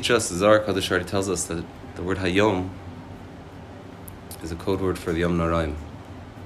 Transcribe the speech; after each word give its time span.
teach 0.00 0.10
us, 0.10 0.28
Zohar 0.28 0.60
Kadosh 0.60 0.90
already 0.90 1.04
tells 1.04 1.28
us 1.28 1.44
that 1.44 1.62
the 1.94 2.02
word 2.02 2.16
Hayom 2.16 2.70
is 4.42 4.50
a 4.50 4.56
code 4.56 4.80
word 4.80 4.98
for 4.98 5.12
the 5.12 5.20
Yom 5.20 5.36
Noraim. 5.36 5.74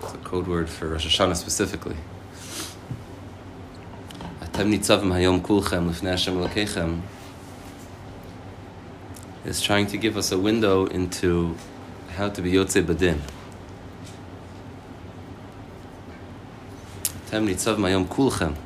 It's 0.02 0.12
a 0.12 0.16
code 0.18 0.48
word 0.48 0.68
for 0.68 0.88
Rosh 0.88 1.06
Hashanah 1.06 1.36
specifically. 1.36 1.96
Atem 4.40 4.74
nitzavim 4.74 5.12
hayom 5.12 5.40
kulchem 5.40 5.88
lifnei 5.88 7.00
is 9.44 9.62
trying 9.62 9.86
to 9.86 9.96
give 9.98 10.16
us 10.16 10.32
a 10.32 10.38
window 10.38 10.86
into 10.86 11.54
how 12.16 12.28
to 12.28 12.42
be 12.42 12.50
Yotze 12.50 12.84
Badin. 12.84 13.20
Atem 17.28 17.48
nitzavim 17.48 17.84
hayom 17.86 18.06
kulchem. 18.06 18.56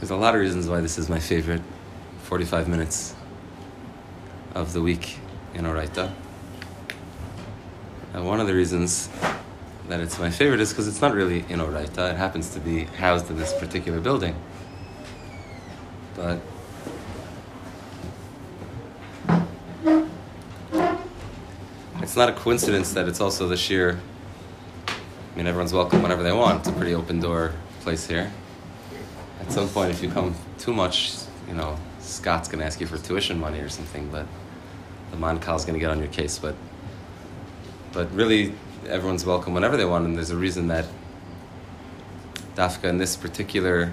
There's 0.00 0.10
a 0.10 0.16
lot 0.16 0.34
of 0.34 0.40
reasons 0.40 0.68
why 0.68 0.80
this 0.80 0.96
is 0.96 1.10
my 1.10 1.18
favorite 1.18 1.60
45 2.28 2.68
minutes 2.68 3.14
of 4.54 4.74
the 4.74 4.82
week 4.82 5.18
in 5.54 5.64
Oraita. 5.64 6.12
And 8.12 8.26
one 8.26 8.38
of 8.38 8.46
the 8.46 8.52
reasons 8.52 9.08
that 9.88 10.00
it's 10.00 10.18
my 10.18 10.28
favorite 10.28 10.60
is 10.60 10.68
because 10.68 10.88
it's 10.88 11.00
not 11.00 11.14
really 11.14 11.38
in 11.48 11.58
Oraita. 11.58 12.10
It 12.10 12.16
happens 12.16 12.50
to 12.50 12.60
be 12.60 12.84
housed 12.84 13.30
in 13.30 13.38
this 13.38 13.58
particular 13.58 13.98
building. 13.98 14.36
But 16.16 16.38
it's 22.02 22.14
not 22.14 22.28
a 22.28 22.34
coincidence 22.34 22.92
that 22.92 23.08
it's 23.08 23.22
also 23.22 23.48
this 23.48 23.70
year. 23.70 23.98
I 24.86 25.38
mean, 25.38 25.46
everyone's 25.46 25.72
welcome 25.72 26.02
whenever 26.02 26.22
they 26.22 26.32
want. 26.32 26.58
It's 26.58 26.68
a 26.68 26.72
pretty 26.72 26.94
open 26.94 27.20
door 27.20 27.54
place 27.80 28.06
here. 28.06 28.30
At 29.40 29.50
some 29.50 29.66
point, 29.70 29.92
if 29.92 30.02
you 30.02 30.10
come 30.10 30.34
too 30.58 30.74
much, 30.74 31.14
you 31.48 31.54
know, 31.54 31.78
Scott's 32.08 32.48
going 32.48 32.60
to 32.60 32.64
ask 32.64 32.80
you 32.80 32.86
for 32.86 32.98
tuition 32.98 33.38
money 33.38 33.60
or 33.60 33.68
something, 33.68 34.08
but 34.10 34.26
the 35.10 35.16
Monkal's 35.16 35.64
going 35.64 35.74
to 35.74 35.80
get 35.80 35.90
on 35.90 35.98
your 35.98 36.08
case. 36.08 36.38
But 36.38 36.54
but 37.92 38.12
really, 38.12 38.54
everyone's 38.86 39.24
welcome 39.24 39.54
whenever 39.54 39.76
they 39.76 39.84
want, 39.84 40.04
and 40.04 40.16
there's 40.16 40.30
a 40.30 40.36
reason 40.36 40.68
that 40.68 40.86
Dafka 42.54 42.84
in 42.84 42.98
this 42.98 43.16
particular 43.16 43.92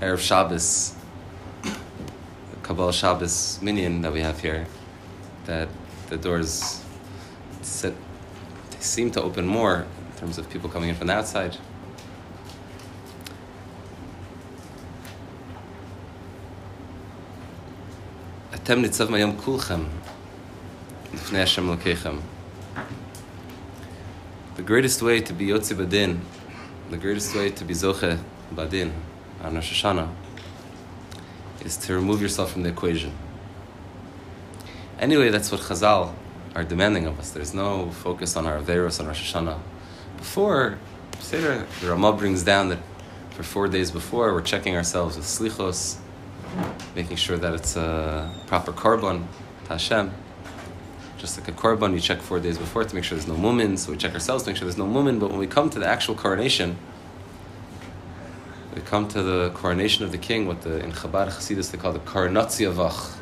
Erev 0.00 0.18
Shabbos, 0.18 0.94
Kabbalah 2.62 2.92
Shabbos 2.92 3.60
minyan 3.62 4.02
that 4.02 4.12
we 4.12 4.20
have 4.20 4.40
here, 4.40 4.66
that 5.46 5.68
the 6.08 6.16
doors 6.16 6.82
set, 7.62 7.94
seem 8.78 9.10
to 9.12 9.22
open 9.22 9.46
more 9.46 9.86
in 10.12 10.18
terms 10.18 10.38
of 10.38 10.48
people 10.50 10.68
coming 10.68 10.88
in 10.88 10.94
from 10.94 11.08
the 11.08 11.14
outside. 11.14 11.56
אתם 18.65 18.81
ניצב 18.81 19.11
מהיום 19.11 19.37
כולכם 19.45 19.81
לפני 21.13 21.41
השם 21.41 21.69
אלוקיכם. 21.69 22.15
The 24.57 24.61
greatest 24.61 25.01
way 25.01 25.21
to 25.21 25.33
be 25.33 25.47
Yotze 25.47 25.73
Badin, 25.73 26.19
the 26.91 26.97
greatest 26.97 27.33
way 27.35 27.49
to 27.49 27.63
be 27.63 27.73
Zoche 27.73 28.19
Badin 28.55 28.91
on 29.43 29.55
Rosh 29.55 29.83
Hashanah, 29.83 30.09
is 31.65 31.77
to 31.77 31.93
remove 31.93 32.21
yourself 32.21 32.51
from 32.51 32.63
the 32.63 32.69
equation. 32.69 33.11
Anyway, 34.99 35.29
that's 35.29 35.51
what 35.51 35.61
Chazal 35.61 36.13
are 36.53 36.63
demanding 36.63 37.07
of 37.07 37.17
us. 37.19 37.31
There's 37.31 37.53
no 37.53 37.89
focus 37.89 38.35
on 38.35 38.45
our 38.45 38.59
Averos 38.59 38.99
on 38.99 39.07
Rosh 39.07 39.33
Hashanah. 39.33 39.59
Before, 40.17 40.77
Seder, 41.19 41.65
the 41.79 41.89
Ramah 41.89 42.13
brings 42.13 42.43
down 42.43 42.69
that 42.69 42.79
for 43.31 43.43
four 43.43 43.67
days 43.67 43.89
before, 43.89 44.33
we're 44.33 44.41
checking 44.41 44.75
ourselves 44.75 45.15
with 45.15 45.25
Slichos, 45.25 45.97
making 46.96 47.16
sure 47.18 47.36
that 47.36 47.52
it's 47.54 47.76
a 47.76 48.32
proper 48.46 48.72
korban 48.72 49.26
to 49.64 49.68
Hashem. 49.68 50.10
Just 51.18 51.38
like 51.38 51.46
a 51.48 51.52
korban, 51.52 51.92
you 51.92 52.00
check 52.00 52.22
four 52.22 52.40
days 52.40 52.56
before 52.56 52.84
to 52.84 52.94
make 52.94 53.04
sure 53.04 53.18
there's 53.18 53.28
no 53.28 53.36
mumin. 53.36 53.78
So 53.78 53.92
we 53.92 53.98
check 53.98 54.14
ourselves 54.14 54.44
to 54.44 54.50
make 54.50 54.56
sure 54.56 54.64
there's 54.64 54.78
no 54.78 54.86
mumin. 54.86 55.20
But 55.20 55.30
when 55.30 55.38
we 55.38 55.46
come 55.46 55.68
to 55.70 55.78
the 55.78 55.86
actual 55.86 56.14
coronation, 56.14 56.78
we 58.74 58.80
come 58.80 59.06
to 59.08 59.22
the 59.22 59.50
coronation 59.50 60.04
of 60.04 60.12
the 60.12 60.18
king, 60.18 60.46
what 60.46 60.62
the 60.62 60.82
in 60.82 60.92
Chabad 60.92 61.28
Hasidus 61.28 61.70
they 61.70 61.78
call 61.78 61.92
the 61.92 61.98
Karnatsiavach, 61.98 63.16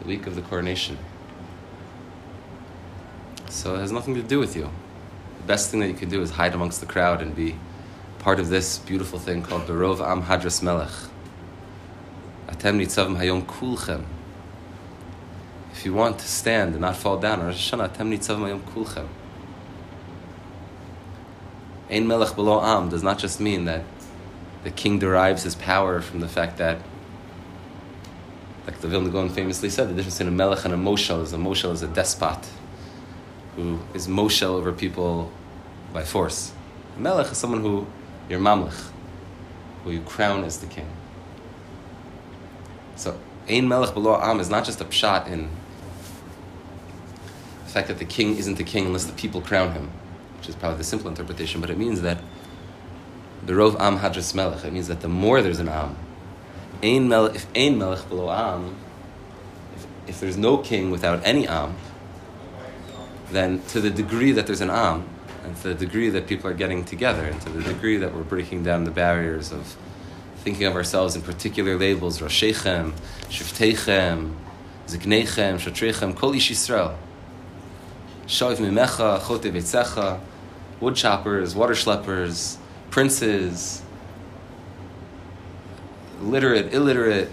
the 0.00 0.04
week 0.06 0.28
of 0.28 0.36
the 0.36 0.42
coronation. 0.42 0.96
So 3.48 3.74
it 3.74 3.80
has 3.80 3.90
nothing 3.90 4.14
to 4.14 4.22
do 4.22 4.38
with 4.38 4.54
you. 4.54 4.70
The 5.38 5.46
best 5.48 5.70
thing 5.70 5.80
that 5.80 5.88
you 5.88 5.94
can 5.94 6.08
do 6.08 6.22
is 6.22 6.30
hide 6.30 6.54
amongst 6.54 6.80
the 6.80 6.86
crowd 6.86 7.22
and 7.22 7.34
be 7.34 7.56
part 8.20 8.38
of 8.38 8.50
this 8.50 8.78
beautiful 8.78 9.18
thing 9.18 9.42
called 9.42 9.62
Berov 9.62 10.00
Am 10.00 10.22
Hadras 10.22 10.62
Melech. 10.62 11.09
Atem 12.50 12.78
nitzavim 12.78 13.16
hayom 13.16 13.44
kulchem. 13.46 14.04
If 15.72 15.84
you 15.84 15.94
want 15.94 16.18
to 16.18 16.26
stand 16.26 16.72
and 16.72 16.80
not 16.80 16.96
fall 16.96 17.18
down, 17.18 17.42
Rosh 17.42 17.72
Hashanah, 17.72 17.90
atem 17.90 18.16
nitzavim 18.16 18.42
hayom 18.48 18.60
kulchem. 18.60 19.06
Ein 21.90 22.06
melech 22.06 22.34
below 22.36 22.60
am 22.60 22.88
does 22.88 23.02
not 23.02 23.18
just 23.18 23.40
mean 23.40 23.64
that 23.64 23.82
the 24.62 24.70
king 24.70 24.98
derives 24.98 25.42
his 25.42 25.54
power 25.54 26.00
from 26.00 26.20
the 26.20 26.28
fact 26.28 26.58
that, 26.58 26.78
like 28.66 28.80
the 28.80 28.88
Vilna 28.88 29.10
Gaon 29.10 29.28
famously 29.28 29.70
said, 29.70 29.88
the 29.88 29.94
difference 29.94 30.18
between 30.18 30.32
a 30.32 30.36
melech 30.36 30.64
and 30.64 30.74
a 30.74 30.76
moshel 30.76 31.22
is 31.22 31.32
a 31.32 31.36
moshel 31.36 31.72
is 31.72 31.82
a 31.82 31.88
despot 31.88 32.46
who 33.56 33.80
is 33.94 34.06
moshel 34.06 34.50
over 34.50 34.72
people 34.72 35.32
by 35.92 36.04
force. 36.04 36.52
A 36.96 37.00
melech 37.00 37.32
is 37.32 37.38
someone 37.38 37.60
who 37.62 37.86
you're 38.28 38.38
mamlech, 38.38 38.90
who 39.82 39.90
you 39.90 40.02
crown 40.02 40.44
as 40.44 40.58
the 40.58 40.66
king. 40.66 40.88
So, 43.00 43.18
Ein 43.48 43.66
Melech 43.66 43.94
Below 43.94 44.20
Am 44.20 44.40
is 44.40 44.50
not 44.50 44.66
just 44.66 44.78
a 44.82 44.84
pshat 44.84 45.26
in 45.26 45.48
the 47.64 47.70
fact 47.70 47.88
that 47.88 47.98
the 47.98 48.04
king 48.04 48.36
isn't 48.36 48.56
the 48.56 48.62
king 48.62 48.84
unless 48.84 49.06
the 49.06 49.14
people 49.14 49.40
crown 49.40 49.72
him, 49.72 49.90
which 50.36 50.50
is 50.50 50.54
probably 50.54 50.76
the 50.76 50.84
simple 50.84 51.08
interpretation, 51.08 51.62
but 51.62 51.70
it 51.70 51.78
means 51.78 52.02
that 52.02 52.18
the 53.46 53.54
Rov 53.54 53.80
Am 53.80 54.00
Hadras 54.00 54.34
Melech, 54.34 54.66
it 54.66 54.74
means 54.74 54.86
that 54.88 55.00
the 55.00 55.08
more 55.08 55.40
there's 55.40 55.60
an 55.60 55.70
Am, 55.70 55.96
Ein 56.82 57.08
Melech, 57.08 57.36
if 57.36 57.46
Ein 57.56 57.78
Melech 57.78 58.06
Below 58.10 58.30
Am, 58.30 58.76
if, 59.74 59.86
if 60.06 60.20
there's 60.20 60.36
no 60.36 60.58
king 60.58 60.90
without 60.90 61.22
any 61.24 61.48
Am, 61.48 61.74
then 63.30 63.62
to 63.68 63.80
the 63.80 63.88
degree 63.88 64.32
that 64.32 64.46
there's 64.46 64.60
an 64.60 64.68
Am, 64.68 65.08
and 65.42 65.56
to 65.56 65.68
the 65.68 65.74
degree 65.74 66.10
that 66.10 66.26
people 66.26 66.50
are 66.50 66.54
getting 66.54 66.84
together, 66.84 67.24
and 67.24 67.40
to 67.40 67.48
the 67.48 67.62
degree 67.62 67.96
that 67.96 68.14
we're 68.14 68.24
breaking 68.24 68.62
down 68.62 68.84
the 68.84 68.90
barriers 68.90 69.52
of 69.52 69.74
thinking 70.40 70.66
of 70.66 70.74
ourselves 70.74 71.16
in 71.16 71.22
particular 71.22 71.76
labels, 71.76 72.20
Roshechem, 72.20 72.92
Shiftechem, 73.28 74.34
Ziknechem, 74.86 75.58
Shatrechem, 75.58 76.16
Kol 76.16 76.32
Yisrael. 76.32 76.96
Shoiv 78.26 78.56
Mimecha, 78.56 79.20
Chote 79.20 79.52
Beitzecha, 79.52 80.20
wood 80.80 80.96
choppers, 80.96 81.54
water 81.54 81.74
schleppers, 81.74 82.56
princes, 82.90 83.82
literate, 86.22 86.72
illiterate. 86.72 87.28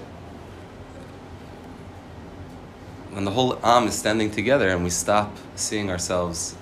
When 3.11 3.23
the 3.23 3.31
whole 3.31 3.57
Am 3.63 3.87
is 3.87 3.97
standing 3.97 4.31
together 4.31 4.69
and 4.69 4.83
we 4.83 4.89
stop 4.89 5.35
seeing 5.55 5.89
ourselves 5.89 6.55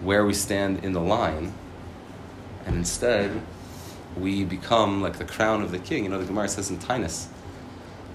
where 0.00 0.26
we 0.26 0.34
stand 0.34 0.84
in 0.84 0.92
the 0.92 1.00
line, 1.00 1.54
and 2.66 2.76
instead 2.76 3.40
we 4.16 4.44
become 4.44 5.02
like 5.02 5.18
the 5.18 5.24
crown 5.24 5.62
of 5.62 5.70
the 5.70 5.78
king. 5.78 6.04
You 6.04 6.10
know, 6.10 6.18
the 6.18 6.26
Gemara 6.26 6.48
says 6.48 6.70
in 6.70 6.78
Tainus, 6.78 7.26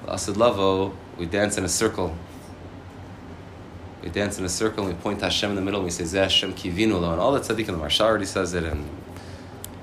Asad 0.07 0.37
Lavo, 0.37 0.95
we 1.17 1.25
dance 1.25 1.57
in 1.57 1.65
a 1.65 1.69
circle. 1.69 2.15
We 4.03 4.09
dance 4.09 4.39
in 4.39 4.45
a 4.45 4.49
circle 4.49 4.85
and 4.85 4.95
we 4.95 5.01
point 5.01 5.19
to 5.19 5.25
Hashem 5.25 5.49
in 5.49 5.55
the 5.55 5.61
middle 5.61 5.79
and 5.79 5.85
we 5.85 5.91
say, 5.91 6.03
Zeh 6.03 6.23
Hashem 6.23 6.53
kivinu 6.53 7.01
lo. 7.01 7.11
And 7.11 7.19
all 7.19 7.31
the 7.31 7.39
tzaddik 7.39 7.67
and 7.67 7.79
the 7.79 7.83
Maharsha 7.83 8.01
already 8.01 8.25
says 8.25 8.53
it, 8.53 8.63
and 8.63 8.87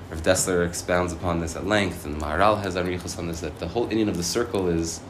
Rav 0.09 0.23
Dessler 0.23 0.65
expounds 0.65 1.11
upon 1.13 1.41
this 1.41 1.55
at 1.55 1.65
length, 1.65 2.05
and 2.05 2.19
Maharal 2.21 2.61
has 2.61 2.75
Arichos 2.75 3.19
on 3.19 3.27
this, 3.27 3.41
that 3.41 3.59
the 3.59 3.67
whole 3.67 3.87
inyan 3.89 4.07
of 4.07 4.17
the 4.17 4.23
circle 4.23 4.69
is 4.69 5.01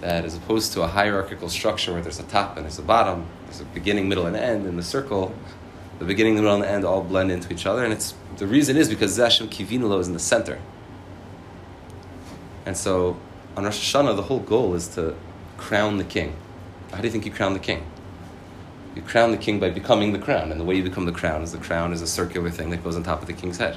that 0.00 0.24
as 0.24 0.36
opposed 0.36 0.72
to 0.74 0.82
a 0.82 0.86
hierarchical 0.86 1.48
structure 1.48 1.92
where 1.92 2.02
there's 2.02 2.20
a 2.20 2.24
top 2.24 2.56
and 2.56 2.64
there's 2.64 2.78
a 2.78 2.82
bottom, 2.82 3.26
there's 3.46 3.60
a 3.60 3.64
beginning, 3.64 4.08
middle, 4.08 4.26
and 4.26 4.36
end, 4.36 4.66
in 4.66 4.76
the 4.76 4.82
circle, 4.82 5.34
the 5.98 6.04
beginning, 6.04 6.36
the 6.36 6.42
middle, 6.42 6.54
and 6.54 6.64
the 6.64 6.70
end 6.70 6.84
all 6.84 7.02
blend 7.02 7.30
into 7.30 7.52
each 7.52 7.66
other. 7.66 7.84
And 7.84 7.92
it's 7.92 8.14
the 8.36 8.46
reason 8.46 8.76
is 8.76 8.88
because 8.88 9.18
Zashem 9.18 9.48
Kivinulo 9.48 9.98
is 10.00 10.06
in 10.06 10.12
the 10.12 10.20
center. 10.20 10.60
And 12.64 12.76
so 12.76 13.18
on 13.56 13.64
Rosh 13.64 13.94
Hashanah, 13.94 14.14
the 14.14 14.22
whole 14.22 14.40
goal 14.40 14.74
is 14.74 14.88
to 14.88 15.16
crown 15.56 15.98
the 15.98 16.04
king. 16.04 16.36
How 16.92 16.98
do 16.98 17.04
you 17.04 17.10
think 17.10 17.26
you 17.26 17.32
crown 17.32 17.52
the 17.52 17.58
king? 17.58 17.84
You 18.94 19.02
crown 19.02 19.30
the 19.30 19.36
king 19.36 19.58
by 19.58 19.70
becoming 19.70 20.12
the 20.12 20.18
crown. 20.18 20.50
And 20.52 20.60
the 20.60 20.64
way 20.64 20.76
you 20.76 20.82
become 20.82 21.06
the 21.06 21.12
crown 21.12 21.42
is 21.42 21.52
the 21.52 21.58
crown 21.58 21.92
is 21.92 22.02
a 22.02 22.06
circular 22.06 22.50
thing 22.50 22.70
that 22.70 22.84
goes 22.84 22.96
on 22.96 23.02
top 23.02 23.20
of 23.20 23.26
the 23.26 23.32
king's 23.32 23.58
head. 23.58 23.76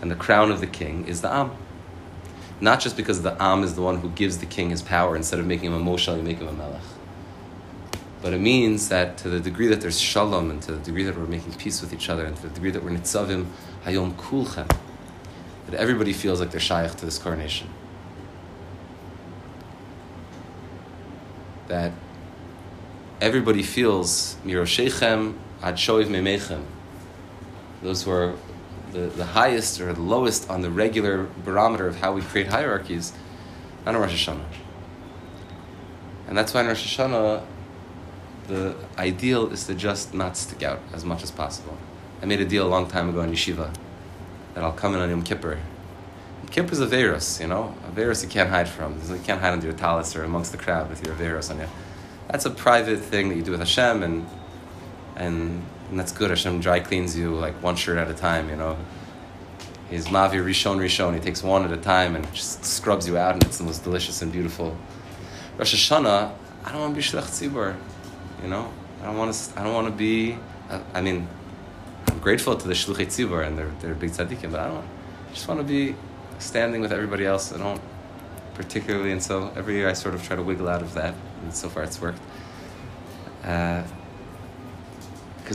And 0.00 0.10
the 0.10 0.16
crown 0.16 0.50
of 0.50 0.60
the 0.60 0.66
king 0.66 1.06
is 1.06 1.20
the 1.22 1.32
Am. 1.32 1.50
Not 2.60 2.80
just 2.80 2.96
because 2.96 3.22
the 3.22 3.40
Am 3.42 3.62
is 3.62 3.74
the 3.74 3.82
one 3.82 3.98
who 3.98 4.10
gives 4.10 4.38
the 4.38 4.46
king 4.46 4.70
his 4.70 4.82
power, 4.82 5.16
instead 5.16 5.38
of 5.38 5.46
making 5.46 5.72
him 5.72 5.84
moshel, 5.84 6.16
you 6.16 6.22
make 6.22 6.38
him 6.38 6.48
a 6.48 6.52
Melech. 6.52 6.80
But 8.20 8.32
it 8.32 8.40
means 8.40 8.88
that 8.88 9.16
to 9.18 9.28
the 9.28 9.38
degree 9.38 9.68
that 9.68 9.80
there's 9.80 10.00
shalom, 10.00 10.50
and 10.50 10.60
to 10.62 10.72
the 10.72 10.78
degree 10.78 11.04
that 11.04 11.16
we're 11.16 11.26
making 11.26 11.52
peace 11.54 11.80
with 11.80 11.92
each 11.92 12.08
other, 12.08 12.24
and 12.24 12.34
to 12.36 12.42
the 12.42 12.48
degree 12.48 12.70
that 12.70 12.82
we're 12.82 12.90
nitzavim 12.90 13.46
hayom 13.84 14.14
kulchem, 14.14 14.68
that 15.66 15.78
everybody 15.78 16.12
feels 16.12 16.40
like 16.40 16.50
they're 16.50 16.60
shaykh 16.60 16.94
to 16.96 17.04
this 17.04 17.18
coronation. 17.18 17.68
That 21.68 21.92
everybody 23.20 23.62
feels 23.62 24.36
miroshechem 24.44 25.34
ad 25.62 25.76
shoiv 25.76 26.06
memechem. 26.06 26.64
Those 27.82 28.02
who 28.02 28.10
are 28.10 28.34
the, 28.92 29.00
the 29.00 29.24
highest 29.26 29.80
or 29.80 29.92
the 29.92 30.00
lowest 30.00 30.48
on 30.50 30.62
the 30.62 30.70
regular 30.70 31.28
barometer 31.44 31.86
of 31.86 31.96
how 31.96 32.12
we 32.12 32.22
create 32.22 32.48
hierarchies, 32.48 33.12
not 33.84 33.94
on 33.94 34.00
Rosh 34.00 34.28
Hashanah. 34.28 34.44
And 36.26 36.36
that's 36.36 36.52
why 36.54 36.62
in 36.62 36.66
Rosh 36.66 36.98
Hashanah, 36.98 37.44
the 38.48 38.74
ideal 38.96 39.52
is 39.52 39.66
to 39.66 39.74
just 39.74 40.14
not 40.14 40.36
stick 40.36 40.62
out 40.62 40.80
as 40.92 41.04
much 41.04 41.22
as 41.22 41.30
possible. 41.30 41.76
I 42.20 42.26
made 42.26 42.40
a 42.40 42.44
deal 42.44 42.66
a 42.66 42.68
long 42.68 42.88
time 42.88 43.08
ago 43.08 43.20
in 43.20 43.30
yeshiva 43.30 43.72
that 44.54 44.64
I'll 44.64 44.72
come 44.72 44.94
in 44.94 45.00
on 45.00 45.08
Yom 45.10 45.22
Kippur. 45.22 45.58
Kippur 46.50 46.72
is 46.72 46.80
a 46.80 46.86
virus, 46.86 47.40
you 47.40 47.46
know, 47.46 47.74
a 47.86 47.90
virus 47.90 48.22
you 48.22 48.28
can't 48.28 48.48
hide 48.48 48.68
from. 48.68 48.98
You 49.08 49.20
can't 49.22 49.40
hide 49.40 49.52
under 49.52 49.66
your 49.66 49.76
talis 49.76 50.16
or 50.16 50.24
amongst 50.24 50.50
the 50.50 50.58
crowd 50.58 50.88
with 50.88 51.04
your 51.04 51.14
virus 51.14 51.50
on 51.50 51.58
you. 51.58 51.68
That's 52.28 52.46
a 52.46 52.50
private 52.50 53.00
thing 53.00 53.28
that 53.28 53.36
you 53.36 53.42
do 53.42 53.50
with 53.50 53.60
Hashem, 53.60 54.02
and 54.02 54.26
and, 55.16 55.62
and 55.90 55.98
that's 55.98 56.12
good. 56.12 56.30
Hashem 56.30 56.60
dry 56.60 56.80
cleans 56.80 57.16
you 57.16 57.34
like 57.34 57.54
one 57.62 57.76
shirt 57.76 57.98
at 57.98 58.10
a 58.10 58.14
time, 58.14 58.48
you 58.48 58.56
know. 58.56 58.78
He's 59.90 60.06
Mavi 60.06 60.42
Rishon 60.42 60.78
Rishon. 60.78 61.14
He 61.14 61.20
takes 61.20 61.42
one 61.42 61.64
at 61.64 61.72
a 61.72 61.76
time 61.76 62.16
and 62.16 62.32
just 62.34 62.64
scrubs 62.64 63.06
you 63.06 63.18
out, 63.18 63.34
and 63.34 63.44
it's 63.44 63.58
the 63.58 63.64
most 63.64 63.84
delicious 63.84 64.22
and 64.22 64.32
beautiful. 64.32 64.76
Rosh 65.58 65.74
Hashanah, 65.74 66.32
I 66.64 66.72
don't 66.72 66.80
want 66.80 66.94
to 66.94 67.00
be 67.00 67.02
Shliach 67.02 67.24
Tzibur. 67.24 67.76
You 68.42 68.48
know, 68.48 68.72
I 69.02 69.06
don't 69.06 69.16
want 69.16 69.34
to. 69.34 69.60
I 69.60 69.64
don't 69.64 69.74
want 69.74 69.86
to 69.88 69.92
be. 69.92 70.38
I, 70.70 70.80
I, 70.94 71.00
mean, 71.00 71.26
I'm 72.06 72.18
grateful 72.18 72.56
to 72.56 72.68
the 72.68 72.74
shluchei 72.74 73.06
tzibur 73.06 73.46
and 73.46 73.58
they're 73.58 73.72
they're 73.80 73.94
big 73.94 74.10
tzaddikim, 74.10 74.52
but 74.52 74.60
I 74.60 74.68
don't. 74.68 74.84
I 74.84 75.32
just 75.34 75.48
want 75.48 75.60
to 75.60 75.64
be 75.64 75.94
standing 76.38 76.80
with 76.80 76.92
everybody 76.92 77.26
else. 77.26 77.52
I 77.52 77.58
don't 77.58 77.80
particularly, 78.58 79.12
and 79.12 79.22
so 79.22 79.52
every 79.56 79.74
year 79.74 79.88
I 79.88 79.92
sort 79.92 80.16
of 80.16 80.24
try 80.24 80.34
to 80.34 80.42
wiggle 80.42 80.68
out 80.68 80.82
of 80.82 80.94
that, 80.94 81.14
and 81.42 81.54
so 81.54 81.68
far 81.68 81.84
it's 81.84 82.00
worked. 82.00 82.20
Because 83.40 83.84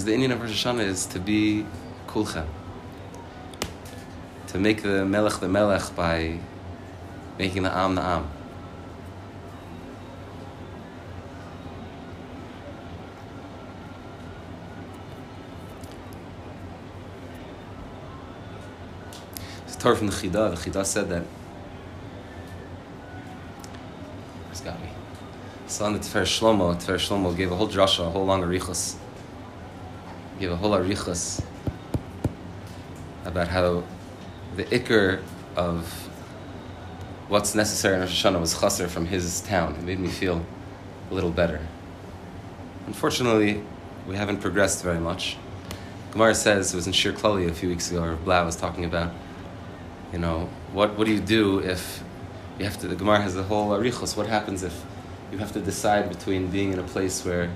uh, 0.04 0.06
the 0.06 0.14
inyan 0.14 0.32
of 0.32 0.42
Rosh 0.42 0.66
Hashanah 0.66 0.86
is 0.86 1.06
to 1.08 1.20
be 1.20 1.66
kulchem, 2.08 2.48
to 4.48 4.58
make 4.58 4.84
the 4.84 5.04
melech 5.06 5.40
the 5.42 5.50
melech 5.50 5.94
by 5.98 6.40
making 7.38 7.64
the 7.64 7.76
am 7.76 7.96
the 7.96 8.02
am. 8.02 8.30
Torah 19.84 19.98
from 19.98 20.08
the 20.08 20.14
Chida. 20.14 20.50
The 20.50 20.72
Chida 20.72 20.86
said 20.86 21.10
that. 21.10 21.24
Where's 24.46 24.62
got 24.62 24.80
me? 24.80 24.88
So 25.68 25.84
on 25.84 25.92
the 25.92 26.00
Tiferes 26.00 26.40
Shlomo, 26.40 26.74
Tiferes 26.74 27.10
Shlomo 27.10 27.36
gave 27.36 27.52
a 27.52 27.56
whole 27.58 27.68
drasha, 27.68 28.08
a 28.08 28.10
whole 28.10 28.26
long 28.26 28.42
arichas. 28.44 28.96
Gave 30.40 30.54
a 30.54 30.56
whole 30.56 30.72
arichas 30.72 31.44
about 33.26 33.50
how 33.50 33.84
the 34.56 34.64
ikr 34.64 35.22
of 35.58 35.86
what's 37.28 37.54
necessary 37.54 37.96
in 37.96 38.02
Rosh 38.04 38.26
Hashanah 38.26 38.40
was 38.40 38.58
chaser 38.58 38.88
from 38.88 39.06
his 39.06 39.42
town. 39.42 39.76
It 39.76 39.84
made 39.84 40.00
me 40.00 40.08
feel 40.08 40.46
a 41.12 41.14
little 41.14 41.32
better. 41.32 41.60
Unfortunately, 42.88 43.62
we 44.08 44.16
haven't 44.16 44.40
progressed 44.40 44.82
very 44.82 45.00
much. 45.00 45.36
Gemara 46.14 46.36
says, 46.36 46.72
it 46.72 46.78
was 46.78 46.88
in 46.88 46.94
Shir 46.94 47.12
Klali 47.12 47.50
a 47.50 47.54
few 47.54 47.68
weeks 47.68 47.92
ago, 47.92 48.02
or 48.02 48.16
Blau 48.16 48.46
was 48.46 48.56
talking 48.56 48.86
about 48.86 49.12
you 50.14 50.20
know, 50.20 50.48
what, 50.72 50.96
what 50.96 51.08
do 51.08 51.14
you 51.14 51.20
do 51.20 51.60
if 51.60 52.04
you 52.60 52.66
have 52.66 52.80
to, 52.82 52.88
the 52.88 52.96
Gemara 52.96 53.20
has 53.22 53.34
the 53.34 53.44
whole 53.44 53.72
arichos, 53.72 54.16
what 54.16 54.28
happens 54.28 54.62
if 54.62 54.86
you 55.32 55.40
have 55.40 55.52
to 55.54 55.60
decide 55.60 56.08
between 56.08 56.48
being 56.48 56.72
in 56.72 56.80
a 56.80 56.84
place 56.84 57.26
where 57.26 57.50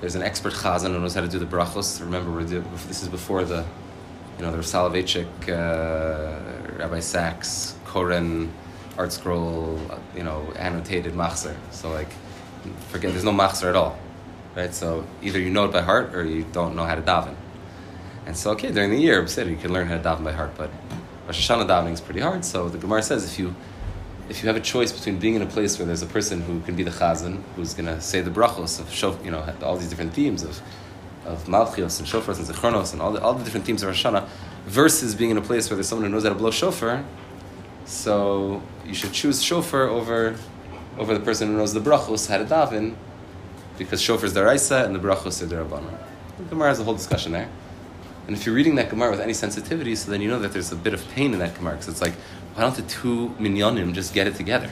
there's 0.00 0.14
an 0.14 0.22
expert 0.22 0.52
chazan 0.52 0.92
who 0.92 1.00
knows 1.00 1.14
how 1.14 1.20
to 1.20 1.28
do 1.28 1.40
the 1.40 1.46
brachos. 1.46 2.00
Remember, 2.00 2.30
we're 2.30 2.44
this 2.44 3.02
is 3.02 3.08
before 3.08 3.44
the, 3.44 3.64
you 4.38 4.44
know, 4.44 4.52
the 4.52 4.58
Soloveitchik, 4.58 5.26
uh, 5.48 6.78
Rabbi 6.78 7.00
Sacks, 7.00 7.74
Koren, 7.86 8.52
ArtScroll, 8.96 9.98
you 10.14 10.22
know, 10.22 10.46
annotated 10.56 11.14
machzer. 11.14 11.56
So 11.72 11.90
like, 11.90 12.10
forget, 12.90 13.10
there's 13.10 13.24
no 13.24 13.32
machzer 13.32 13.68
at 13.68 13.74
all, 13.74 13.98
right? 14.54 14.72
So 14.72 15.04
either 15.22 15.40
you 15.40 15.50
know 15.50 15.64
it 15.64 15.72
by 15.72 15.80
heart 15.80 16.14
or 16.14 16.24
you 16.24 16.46
don't 16.52 16.76
know 16.76 16.84
how 16.84 16.94
to 16.94 17.02
daven. 17.02 17.34
And 18.26 18.36
so, 18.36 18.50
okay, 18.52 18.70
during 18.70 18.90
the 18.90 18.98
year, 18.98 19.22
you 19.22 19.56
can 19.56 19.72
learn 19.72 19.86
how 19.88 19.96
to 19.96 20.02
daven 20.02 20.24
by 20.24 20.32
heart, 20.32 20.52
but 20.56 20.70
Rosh 21.26 21.50
Hashanah 21.50 21.68
davening 21.68 21.92
is 21.92 22.00
pretty 22.00 22.20
hard. 22.20 22.44
So 22.44 22.68
the 22.68 22.78
Gemara 22.78 23.02
says 23.02 23.24
if 23.24 23.38
you 23.38 23.54
if 24.28 24.42
you 24.42 24.48
have 24.48 24.56
a 24.56 24.60
choice 24.60 24.92
between 24.92 25.18
being 25.18 25.34
in 25.34 25.42
a 25.42 25.46
place 25.46 25.78
where 25.78 25.86
there's 25.86 26.02
a 26.02 26.06
person 26.06 26.40
who 26.40 26.60
can 26.60 26.74
be 26.74 26.82
the 26.82 26.90
chazan, 26.90 27.42
who's 27.54 27.74
going 27.74 27.86
to 27.86 28.00
say 28.00 28.20
the 28.20 28.30
brachos 28.30 28.80
of 28.80 28.86
shof, 28.86 29.24
you 29.24 29.30
know, 29.30 29.54
all 29.62 29.76
these 29.76 29.88
different 29.88 30.14
themes 30.14 30.42
of 30.42 30.60
of 31.24 31.44
malchios 31.46 31.98
and 31.98 32.06
shofars 32.06 32.38
and 32.38 32.46
zichronos 32.46 32.92
and 32.92 33.02
all 33.02 33.10
the, 33.12 33.20
all 33.20 33.34
the 33.34 33.42
different 33.42 33.66
themes 33.66 33.82
of 33.82 33.88
Rosh 33.88 34.04
Hashanah, 34.04 34.28
versus 34.66 35.14
being 35.14 35.30
in 35.30 35.36
a 35.36 35.40
place 35.40 35.68
where 35.68 35.76
there's 35.76 35.88
someone 35.88 36.06
who 36.06 36.12
knows 36.12 36.22
how 36.22 36.28
to 36.28 36.36
blow 36.36 36.52
shofar, 36.52 37.04
so 37.84 38.62
you 38.84 38.94
should 38.94 39.12
choose 39.12 39.42
shofar 39.42 39.88
over 39.88 40.36
over 40.98 41.12
the 41.12 41.24
person 41.24 41.48
who 41.48 41.56
knows 41.56 41.72
the 41.74 41.80
brachos 41.80 42.28
how 42.28 42.38
to 42.38 42.44
daven, 42.44 42.94
because 43.78 44.00
shofar 44.00 44.26
is 44.26 44.34
daraisa 44.34 44.84
and 44.84 44.94
the 44.94 45.00
brachos 45.00 45.42
are 45.42 45.46
derabbanon. 45.46 45.98
The 46.38 46.44
Gemara 46.44 46.68
has 46.68 46.80
a 46.80 46.84
whole 46.84 46.94
discussion 46.94 47.32
there. 47.32 47.48
And 48.26 48.36
if 48.36 48.44
you're 48.44 48.54
reading 48.54 48.74
that 48.76 48.90
Gemara 48.90 49.10
with 49.10 49.20
any 49.20 49.32
sensitivity, 49.32 49.94
so 49.94 50.10
then 50.10 50.20
you 50.20 50.28
know 50.28 50.38
that 50.40 50.52
there's 50.52 50.72
a 50.72 50.76
bit 50.76 50.94
of 50.94 51.08
pain 51.10 51.32
in 51.32 51.38
that 51.38 51.54
Gemara, 51.54 51.74
because 51.74 51.88
it's 51.88 52.00
like, 52.00 52.14
why 52.54 52.62
don't 52.62 52.74
the 52.74 52.82
two 52.82 53.34
minyanim 53.38 53.92
just 53.92 54.14
get 54.14 54.26
it 54.26 54.34
together? 54.34 54.70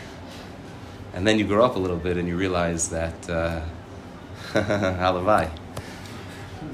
And 1.13 1.27
then 1.27 1.39
you 1.39 1.47
grow 1.47 1.65
up 1.65 1.77
a 1.77 1.79
little 1.79 1.97
bit 1.97 2.17
and 2.17 2.27
you 2.27 2.37
realize 2.37 2.91
that, 2.91 3.31
uh. 3.31 3.63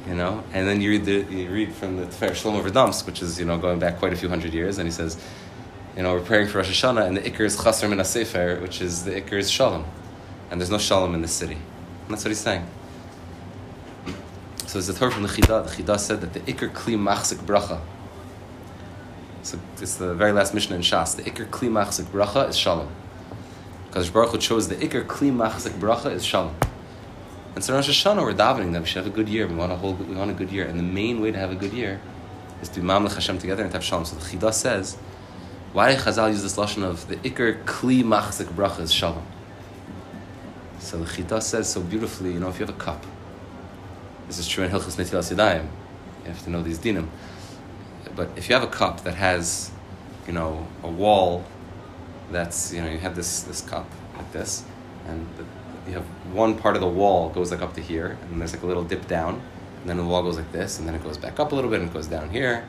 You 0.06 0.14
know, 0.14 0.42
and 0.52 0.66
then 0.66 0.80
you 0.80 0.90
read, 0.90 1.04
the, 1.04 1.24
you 1.32 1.50
read 1.50 1.72
from 1.72 1.96
the 1.96 2.04
Tiferes 2.04 2.42
Shlomo 2.42 2.62
Verdomsk, 2.62 3.06
which 3.06 3.22
is, 3.22 3.38
you 3.38 3.44
know, 3.44 3.58
going 3.58 3.78
back 3.78 3.98
quite 3.98 4.12
a 4.12 4.16
few 4.16 4.28
hundred 4.28 4.54
years, 4.54 4.78
and 4.78 4.88
he 4.88 4.90
says, 4.90 5.16
you 5.96 6.02
know, 6.02 6.14
we're 6.14 6.20
praying 6.20 6.48
for 6.48 6.58
Rosh 6.58 6.70
Hashanah, 6.70 7.06
and 7.06 7.16
the 7.16 7.20
Iker 7.20 7.40
is 7.40 7.56
Chasr 7.56 7.88
min 7.88 8.02
Sefer, 8.04 8.60
which 8.60 8.80
is 8.80 9.04
the 9.04 9.20
Iker 9.20 9.34
is 9.34 9.50
Shalom. 9.50 9.84
And 10.50 10.60
there's 10.60 10.70
no 10.70 10.78
Shalom 10.78 11.14
in 11.14 11.22
the 11.22 11.28
city. 11.28 11.54
And 11.54 11.62
that's 12.08 12.24
what 12.24 12.30
he's 12.30 12.40
saying. 12.40 12.66
So 14.70 14.78
it's 14.78 14.88
a 14.88 14.94
Torah 14.94 15.10
from 15.10 15.24
the 15.24 15.28
Chida. 15.28 15.66
The 15.66 15.82
Chida 15.82 15.98
said 15.98 16.20
that 16.20 16.32
the 16.32 16.38
Iker 16.42 16.70
Kli 16.70 16.96
Machzik 16.96 17.38
Bracha. 17.38 17.80
So 19.42 19.58
it's 19.80 19.96
the 19.96 20.14
very 20.14 20.30
last 20.30 20.54
Mishnah 20.54 20.76
in 20.76 20.82
Shas. 20.82 21.16
The 21.16 21.24
Iker 21.24 21.48
Kli 21.48 21.68
Machzik 21.68 22.04
Bracha 22.04 22.48
is 22.48 22.56
Shalom. 22.56 22.88
Because 23.88 24.08
Baruch 24.10 24.30
Hu 24.30 24.38
chose 24.38 24.68
the 24.68 24.76
Iker 24.76 25.04
Kli 25.04 25.32
Machzik 25.32 25.72
Bracha 25.80 26.12
is 26.12 26.24
Shalom. 26.24 26.54
And 27.56 27.64
so 27.64 27.74
Rosh 27.74 27.88
Hashanah 27.88 28.22
we're 28.22 28.32
davening 28.32 28.72
that 28.74 28.82
we 28.82 28.86
should 28.86 29.04
have 29.04 29.12
a 29.12 29.16
good 29.16 29.28
year. 29.28 29.48
We 29.48 29.56
want 29.56 29.72
a 29.72 29.74
whole, 29.74 29.94
we 29.94 30.14
want 30.14 30.30
a 30.30 30.34
good 30.34 30.52
year, 30.52 30.66
and 30.66 30.78
the 30.78 30.84
main 30.84 31.20
way 31.20 31.32
to 31.32 31.38
have 31.40 31.50
a 31.50 31.56
good 31.56 31.72
year 31.72 32.00
is 32.62 32.68
to 32.68 32.80
be 32.80 32.86
Mamlech 32.86 33.14
Hashem 33.14 33.38
together 33.38 33.64
and 33.64 33.72
to 33.72 33.78
have 33.78 33.84
Shalom. 33.84 34.04
So 34.04 34.14
the 34.14 34.24
Chida 34.24 34.54
says, 34.54 34.94
why 35.72 35.90
did 35.90 35.98
Chazal 35.98 36.30
use 36.30 36.44
this 36.44 36.56
lashon 36.56 36.84
of 36.84 37.08
the 37.08 37.16
Iker 37.16 37.64
Kli 37.64 38.04
Machzik 38.04 38.46
Bracha 38.54 38.82
is 38.82 38.92
Shalom? 38.92 39.26
So 40.78 40.98
the 40.98 41.06
Chida 41.06 41.42
says 41.42 41.68
so 41.68 41.80
beautifully, 41.80 42.34
you 42.34 42.38
know, 42.38 42.50
if 42.50 42.60
you 42.60 42.66
have 42.66 42.72
a 42.76 42.78
cup, 42.78 43.04
this 44.30 44.38
is 44.38 44.46
true 44.46 44.62
in 44.62 44.70
Hilchos 44.70 44.94
Netilas 44.94 45.34
Yadayim. 45.34 45.66
You 46.22 46.30
have 46.30 46.44
to 46.44 46.50
know 46.50 46.62
these 46.62 46.78
dinim. 46.78 47.08
But 48.14 48.28
if 48.36 48.48
you 48.48 48.54
have 48.54 48.62
a 48.62 48.70
cup 48.70 49.02
that 49.02 49.14
has, 49.14 49.72
you 50.24 50.32
know, 50.32 50.68
a 50.84 50.88
wall 50.88 51.44
that's, 52.30 52.72
you 52.72 52.80
know, 52.80 52.88
you 52.88 52.98
have 52.98 53.16
this, 53.16 53.42
this 53.42 53.60
cup 53.60 53.90
like 54.16 54.30
this, 54.30 54.62
and 55.08 55.26
the, 55.36 55.44
you 55.90 55.96
have 55.96 56.04
one 56.32 56.56
part 56.56 56.76
of 56.76 56.80
the 56.80 56.86
wall 56.86 57.30
goes 57.30 57.50
like 57.50 57.60
up 57.60 57.74
to 57.74 57.80
here, 57.80 58.16
and 58.30 58.40
there's 58.40 58.52
like 58.52 58.62
a 58.62 58.66
little 58.66 58.84
dip 58.84 59.08
down, 59.08 59.42
and 59.80 59.90
then 59.90 59.96
the 59.96 60.04
wall 60.04 60.22
goes 60.22 60.36
like 60.36 60.52
this, 60.52 60.78
and 60.78 60.86
then 60.86 60.94
it 60.94 61.02
goes 61.02 61.18
back 61.18 61.40
up 61.40 61.50
a 61.50 61.54
little 61.56 61.68
bit, 61.68 61.80
and 61.80 61.90
it 61.90 61.92
goes 61.92 62.06
down 62.06 62.30
here, 62.30 62.64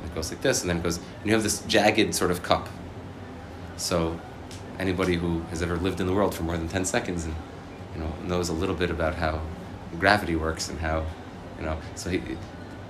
and 0.00 0.08
it 0.08 0.14
goes 0.14 0.30
like 0.30 0.42
this, 0.42 0.60
and 0.60 0.70
then 0.70 0.76
it 0.76 0.84
goes, 0.84 0.98
and 0.98 1.26
you 1.26 1.32
have 1.32 1.42
this 1.42 1.62
jagged 1.62 2.14
sort 2.14 2.30
of 2.30 2.44
cup. 2.44 2.68
So, 3.76 4.20
anybody 4.78 5.16
who 5.16 5.40
has 5.50 5.60
ever 5.60 5.76
lived 5.76 6.00
in 6.00 6.06
the 6.06 6.14
world 6.14 6.36
for 6.36 6.44
more 6.44 6.56
than 6.56 6.68
10 6.68 6.84
seconds 6.84 7.24
and, 7.24 7.34
you 7.96 8.00
know, 8.00 8.14
knows 8.22 8.48
a 8.48 8.52
little 8.52 8.76
bit 8.76 8.90
about 8.90 9.16
how 9.16 9.40
gravity 9.98 10.36
works 10.36 10.68
and 10.68 10.78
how, 10.78 11.04
you 11.58 11.64
know, 11.64 11.78
so 11.94 12.10
he, 12.10 12.18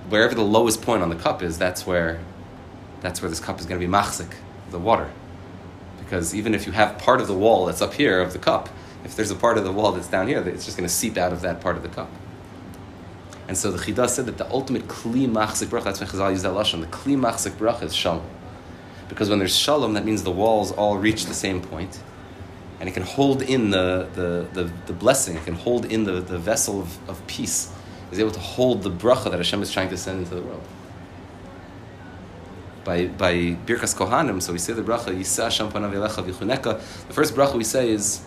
wherever 0.09 0.35
the 0.35 0.43
lowest 0.43 0.81
point 0.81 1.01
on 1.03 1.09
the 1.09 1.15
cup 1.15 1.41
is, 1.41 1.57
that's 1.57 1.85
where, 1.85 2.19
that's 3.01 3.21
where 3.21 3.29
this 3.29 3.39
cup 3.39 3.59
is 3.59 3.65
going 3.65 3.79
to 3.79 3.85
be 3.85 3.91
machzik, 3.91 4.33
the 4.69 4.79
water. 4.79 5.09
Because 5.99 6.35
even 6.35 6.53
if 6.53 6.65
you 6.65 6.73
have 6.73 6.97
part 6.97 7.21
of 7.21 7.27
the 7.27 7.33
wall 7.33 7.65
that's 7.65 7.81
up 7.81 7.93
here 7.93 8.21
of 8.21 8.33
the 8.33 8.39
cup, 8.39 8.69
if 9.03 9.15
there's 9.15 9.31
a 9.31 9.35
part 9.35 9.57
of 9.57 9.63
the 9.63 9.71
wall 9.71 9.91
that's 9.91 10.07
down 10.07 10.27
here, 10.27 10.39
it's 10.47 10.65
just 10.65 10.77
going 10.77 10.87
to 10.87 10.93
seep 10.93 11.17
out 11.17 11.33
of 11.33 11.41
that 11.41 11.61
part 11.61 11.77
of 11.77 11.83
the 11.83 11.89
cup. 11.89 12.09
And 13.47 13.57
so 13.57 13.71
the 13.71 13.77
Chida 13.77 14.07
said 14.07 14.27
that 14.27 14.37
the 14.37 14.49
ultimate 14.49 14.87
kli 14.87 15.27
machzik 15.27 15.67
bracha, 15.67 15.85
that's 15.85 15.99
why 15.99 16.07
Chazal 16.07 16.31
used 16.31 16.43
that 16.43 16.53
lashon, 16.53 16.81
the 16.81 16.87
kli 16.87 17.17
machzik 17.17 17.51
bracha 17.51 17.83
is 17.83 17.95
shalom. 17.95 18.25
Because 19.09 19.29
when 19.29 19.39
there's 19.39 19.55
shalom, 19.55 19.93
that 19.95 20.05
means 20.05 20.23
the 20.23 20.31
walls 20.31 20.71
all 20.71 20.97
reach 20.97 21.25
the 21.25 21.33
same 21.33 21.61
point, 21.61 21.99
and 22.81 22.89
it 22.89 22.93
can 22.93 23.03
hold 23.03 23.43
in 23.43 23.69
the, 23.69 24.09
the, 24.15 24.47
the, 24.53 24.71
the 24.87 24.93
blessing, 24.93 25.37
it 25.37 25.45
can 25.45 25.53
hold 25.53 25.85
in 25.85 26.03
the, 26.03 26.13
the 26.13 26.39
vessel 26.39 26.81
of, 26.81 27.09
of 27.09 27.27
peace, 27.27 27.71
is 28.11 28.17
able 28.17 28.31
to 28.31 28.39
hold 28.39 28.81
the 28.81 28.89
bracha 28.89 29.25
that 29.25 29.37
Hashem 29.37 29.61
is 29.61 29.71
trying 29.71 29.89
to 29.89 29.97
send 29.97 30.17
into 30.17 30.33
the 30.33 30.41
world. 30.41 30.63
By, 32.83 33.05
by 33.05 33.33
Birkas 33.35 33.95
Kohanim, 33.95 34.41
so 34.41 34.51
we 34.51 34.57
say 34.57 34.73
the 34.73 34.81
bracha, 34.81 35.15
Yisa 35.15 35.43
Hashem 35.43 35.69
panav 35.69 35.93
elecha. 35.93 37.05
The 37.07 37.13
first 37.13 37.35
bracha 37.35 37.53
we 37.53 37.63
say 37.63 37.91
is, 37.91 38.25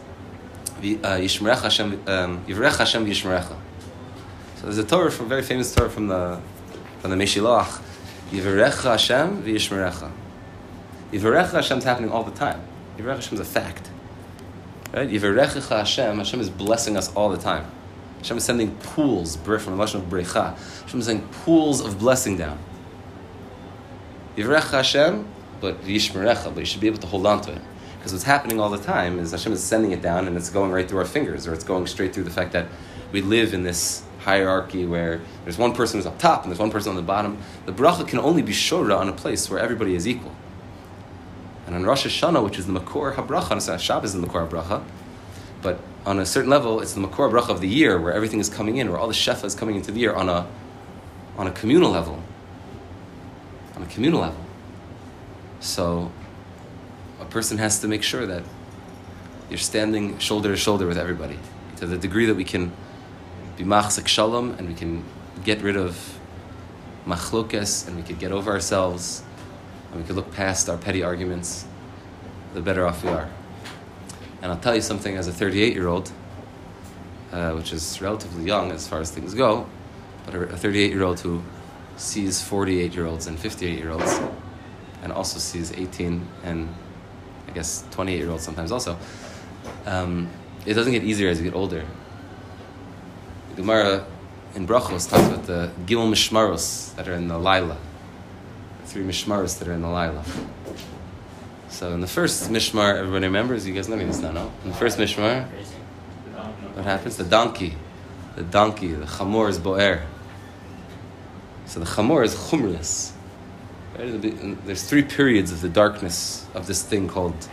Yishmerecha 0.80 1.62
Hashem, 1.62 1.92
um, 2.06 2.44
Yivrech 2.46 2.78
Hashem 2.78 3.04
v'yishmerecha. 3.06 3.56
So 4.54 4.62
there's 4.62 4.78
a 4.78 4.84
Torah, 4.84 5.10
from 5.10 5.26
a 5.26 5.30
very 5.30 5.42
famous 5.42 5.74
Torah 5.74 5.90
from 5.90 6.06
the 6.06 6.40
from 7.00 7.10
the 7.10 7.16
Meshilach, 7.16 7.82
Yivarecha 8.30 8.92
Hashem 8.92 9.42
v'yishmerecha. 9.42 10.12
Yivarecha 11.10 11.50
Hashem 11.50 11.78
is 11.78 11.84
happening 11.84 12.12
all 12.12 12.22
the 12.22 12.30
time. 12.30 12.62
Yivarecha 12.96 13.16
Hashem 13.16 13.34
is 13.34 13.40
a 13.40 13.44
fact. 13.44 13.90
Right? 14.94 15.10
Hashem, 15.10 16.18
Hashem 16.18 16.40
is 16.40 16.48
blessing 16.48 16.96
us 16.96 17.12
all 17.16 17.28
the 17.28 17.36
time. 17.36 17.68
Hashem 18.18 18.36
is 18.36 18.44
sending 18.44 18.76
pools, 18.76 19.34
from 19.36 19.76
the 19.76 19.84
Lashon 19.84 19.96
of 19.96 20.04
Brecha. 20.04 20.56
Hashem 20.82 21.00
is 21.00 21.06
sending 21.06 21.26
pools 21.28 21.80
of 21.80 21.98
blessing 21.98 22.36
down. 22.36 22.58
Yivarecha 24.36 24.70
Hashem, 24.70 25.26
but 25.60 25.82
v'yishmerecha, 25.82 26.54
but 26.54 26.60
you 26.60 26.64
should 26.64 26.80
be 26.80 26.86
able 26.86 26.98
to 26.98 27.08
hold 27.08 27.26
on 27.26 27.40
to 27.42 27.52
it. 27.52 27.60
Because 27.98 28.12
what's 28.12 28.24
happening 28.24 28.60
all 28.60 28.70
the 28.70 28.78
time 28.78 29.18
is 29.18 29.32
Hashem 29.32 29.52
is 29.52 29.64
sending 29.64 29.90
it 29.90 30.00
down 30.00 30.28
and 30.28 30.36
it's 30.36 30.50
going 30.50 30.70
right 30.70 30.88
through 30.88 30.98
our 30.98 31.04
fingers, 31.04 31.48
or 31.48 31.54
it's 31.54 31.64
going 31.64 31.88
straight 31.88 32.14
through 32.14 32.24
the 32.24 32.30
fact 32.30 32.52
that 32.52 32.68
we 33.10 33.20
live 33.20 33.52
in 33.52 33.64
this 33.64 34.04
hierarchy 34.20 34.86
where 34.86 35.20
there's 35.42 35.58
one 35.58 35.74
person 35.74 35.98
who's 35.98 36.06
up 36.06 36.18
top 36.18 36.42
and 36.42 36.52
there's 36.52 36.60
one 36.60 36.70
person 36.70 36.90
on 36.90 36.96
the 36.96 37.02
bottom. 37.02 37.38
The 37.66 37.72
bracha 37.72 38.06
can 38.06 38.20
only 38.20 38.42
be 38.42 38.52
shora 38.52 38.96
on 38.96 39.08
a 39.08 39.12
place 39.12 39.50
where 39.50 39.58
everybody 39.58 39.96
is 39.96 40.06
equal. 40.06 40.34
And 41.74 41.82
on 41.82 41.88
Rosh 41.88 42.06
Hashanah, 42.06 42.44
which 42.44 42.56
is 42.56 42.68
the 42.68 42.72
Makor 42.72 43.12
HaBracha, 43.16 43.50
on 43.50 43.78
Shabbos 43.80 44.14
is 44.14 44.20
the 44.20 44.24
Makor 44.24 44.48
HaBracha, 44.48 44.84
but 45.60 45.80
on 46.06 46.20
a 46.20 46.24
certain 46.24 46.48
level, 46.48 46.80
it's 46.80 46.92
the 46.92 47.00
Makor 47.00 47.28
HaBracha 47.28 47.48
of 47.48 47.60
the 47.60 47.66
year 47.66 48.00
where 48.00 48.12
everything 48.12 48.38
is 48.38 48.48
coming 48.48 48.76
in, 48.76 48.90
where 48.90 48.98
all 49.00 49.08
the 49.08 49.12
Shefa 49.12 49.42
is 49.42 49.56
coming 49.56 49.74
into 49.74 49.90
the 49.90 49.98
year 49.98 50.14
on 50.14 50.28
a, 50.28 50.46
on 51.36 51.48
a 51.48 51.50
communal 51.50 51.90
level. 51.90 52.22
On 53.74 53.82
a 53.82 53.86
communal 53.86 54.20
level. 54.20 54.40
So 55.58 56.12
a 57.20 57.24
person 57.24 57.58
has 57.58 57.80
to 57.80 57.88
make 57.88 58.04
sure 58.04 58.24
that 58.24 58.44
you're 59.50 59.58
standing 59.58 60.16
shoulder 60.20 60.50
to 60.50 60.56
shoulder 60.56 60.86
with 60.86 60.96
everybody 60.96 61.40
to 61.78 61.86
the 61.86 61.98
degree 61.98 62.26
that 62.26 62.36
we 62.36 62.44
can 62.44 62.70
be 63.56 63.64
machzik 63.64 64.06
shalom 64.06 64.52
and 64.58 64.68
we 64.68 64.74
can 64.74 65.02
get 65.42 65.60
rid 65.60 65.76
of 65.76 66.18
machlokes 67.04 67.88
and 67.88 67.96
we 67.96 68.02
can 68.02 68.16
get 68.16 68.30
over 68.30 68.52
ourselves 68.52 69.24
and 69.94 70.02
we 70.02 70.06
can 70.06 70.16
look 70.16 70.32
past 70.32 70.68
our 70.68 70.76
petty 70.76 71.04
arguments, 71.04 71.64
the 72.52 72.60
better 72.60 72.84
off 72.84 73.04
we 73.04 73.10
are. 73.10 73.30
And 74.42 74.50
I'll 74.50 74.58
tell 74.58 74.74
you 74.74 74.80
something 74.80 75.16
as 75.16 75.28
a 75.28 75.32
38 75.32 75.72
year 75.72 75.86
old, 75.86 76.10
uh, 77.30 77.52
which 77.52 77.72
is 77.72 78.02
relatively 78.02 78.44
young 78.44 78.72
as 78.72 78.88
far 78.88 79.00
as 79.00 79.12
things 79.12 79.34
go, 79.34 79.66
but 80.26 80.34
a 80.34 80.56
38 80.56 80.90
year 80.90 81.04
old 81.04 81.20
who 81.20 81.42
sees 81.96 82.42
48 82.42 82.92
year 82.92 83.06
olds 83.06 83.28
and 83.28 83.38
58 83.38 83.78
year 83.78 83.92
olds 83.92 84.20
and 85.04 85.12
also 85.12 85.38
sees 85.38 85.70
18 85.72 86.26
and 86.42 86.74
I 87.46 87.52
guess 87.52 87.84
28 87.92 88.18
year 88.18 88.30
olds 88.30 88.42
sometimes 88.42 88.72
also. 88.72 88.98
Um, 89.86 90.28
it 90.66 90.74
doesn't 90.74 90.92
get 90.92 91.04
easier 91.04 91.28
as 91.28 91.38
you 91.38 91.44
get 91.44 91.54
older. 91.54 91.84
The 93.50 93.62
Gemara 93.62 94.04
in 94.56 94.66
Brachos 94.66 95.08
talks 95.08 95.28
about 95.28 95.46
the 95.46 95.70
Gimel 95.86 96.10
Mishmaros 96.10 96.96
that 96.96 97.06
are 97.06 97.14
in 97.14 97.28
the 97.28 97.38
Laila. 97.38 97.76
Three 98.94 99.02
Mishmaros 99.02 99.58
that 99.58 99.66
are 99.66 99.72
in 99.72 99.82
the 99.82 99.88
Laila. 99.88 100.22
So 101.68 101.92
in 101.94 102.00
the 102.00 102.06
first 102.06 102.48
Mishmar, 102.48 102.96
everybody 102.96 103.26
remembers? 103.26 103.66
You 103.66 103.74
guys 103.74 103.88
know 103.88 103.96
me 103.96 104.04
this 104.04 104.20
now, 104.20 104.30
no? 104.30 104.52
In 104.62 104.70
the 104.70 104.76
first 104.76 104.98
Mishmar, 104.98 105.48
what 106.74 106.84
happens? 106.84 107.16
The 107.16 107.24
donkey. 107.24 107.74
The 108.36 108.44
donkey, 108.44 108.92
the 108.92 109.06
Chamor 109.06 109.48
is 109.48 109.58
Boer. 109.58 110.04
So 111.66 111.80
the 111.80 111.86
Chamor 111.86 112.24
is 112.24 112.36
Chumris. 112.36 113.10
There's 113.96 114.84
three 114.84 115.02
periods 115.02 115.50
of 115.50 115.60
the 115.60 115.68
darkness 115.68 116.46
of 116.54 116.68
this 116.68 116.84
thing 116.84 117.08
called 117.08 117.48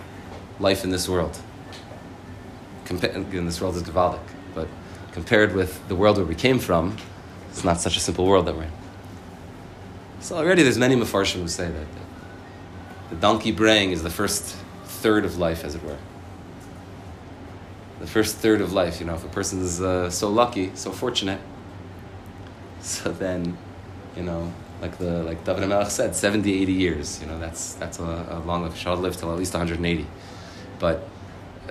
life 0.59 0.83
in 0.83 0.91
this 0.91 1.09
world. 1.09 1.35
In 2.87 2.99
this 3.47 3.59
world 3.59 3.77
is 3.77 3.81
Gavaldic, 3.81 4.19
but 4.53 4.67
compared 5.11 5.55
with 5.55 5.87
the 5.87 5.95
world 5.95 6.17
where 6.17 6.25
we 6.27 6.35
came 6.35 6.59
from, 6.59 6.97
it's 7.49 7.63
not 7.63 7.81
such 7.81 7.97
a 7.97 7.99
simple 7.99 8.27
world 8.27 8.45
that 8.45 8.55
we're 8.55 8.65
in. 8.65 8.80
So 10.21 10.37
already 10.37 10.61
there's 10.61 10.77
many 10.77 10.95
Mefarshim 10.95 11.41
who 11.41 11.47
say 11.47 11.69
that 11.69 11.87
the 13.09 13.15
donkey 13.15 13.51
braying 13.51 13.91
is 13.91 14.03
the 14.03 14.09
first 14.09 14.55
third 14.85 15.25
of 15.25 15.39
life, 15.39 15.65
as 15.65 15.73
it 15.73 15.83
were. 15.83 15.97
The 17.99 18.07
first 18.07 18.37
third 18.37 18.61
of 18.61 18.71
life, 18.71 18.99
you 18.99 19.07
know, 19.07 19.15
if 19.15 19.25
a 19.25 19.29
person 19.29 19.61
is 19.61 19.81
uh, 19.81 20.11
so 20.11 20.29
lucky, 20.29 20.71
so 20.75 20.91
fortunate, 20.91 21.41
so 22.81 23.11
then, 23.11 23.57
you 24.15 24.21
know, 24.21 24.53
like 24.79 24.97
the 24.99 25.23
like 25.23 25.43
David 25.43 25.67
Melech 25.67 25.89
said, 25.89 26.15
70, 26.15 26.61
80 26.61 26.71
years. 26.71 27.19
You 27.19 27.27
know, 27.27 27.39
that's 27.39 27.73
that's 27.73 27.99
a, 27.99 28.03
a 28.03 28.39
long 28.45 28.61
life. 28.61 28.77
Shall 28.77 28.95
live 28.95 29.17
till 29.17 29.31
at 29.31 29.39
least 29.39 29.53
180. 29.53 30.05
But 30.77 31.07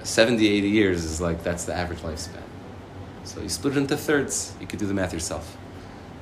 70, 0.02 0.46
80 0.46 0.68
years 0.68 1.04
is 1.04 1.20
like 1.20 1.44
that's 1.44 1.64
the 1.64 1.74
average 1.74 2.00
lifespan. 2.00 2.42
So 3.22 3.40
you 3.40 3.48
split 3.48 3.76
it 3.76 3.80
into 3.80 3.96
thirds. 3.96 4.54
You 4.60 4.66
could 4.66 4.80
do 4.80 4.86
the 4.86 4.94
math 4.94 5.12
yourself. 5.12 5.56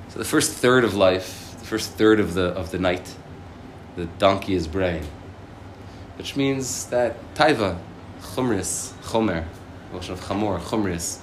So 0.08 0.18
the 0.18 0.24
first 0.24 0.52
third 0.52 0.84
of 0.84 0.94
life, 0.94 1.47
first 1.68 1.92
third 1.92 2.18
of 2.20 2.34
the 2.34 2.46
of 2.60 2.70
the 2.70 2.78
night, 2.78 3.14
the 3.96 4.06
donkey 4.18 4.54
is 4.54 4.66
braying, 4.66 5.06
which 6.18 6.36
means 6.36 6.86
that 6.86 7.12
taiva, 7.34 7.78
chumris, 8.20 8.92
chomer, 9.02 9.44
of 9.92 10.20
chamor, 10.20 10.60
chumris, 10.60 11.20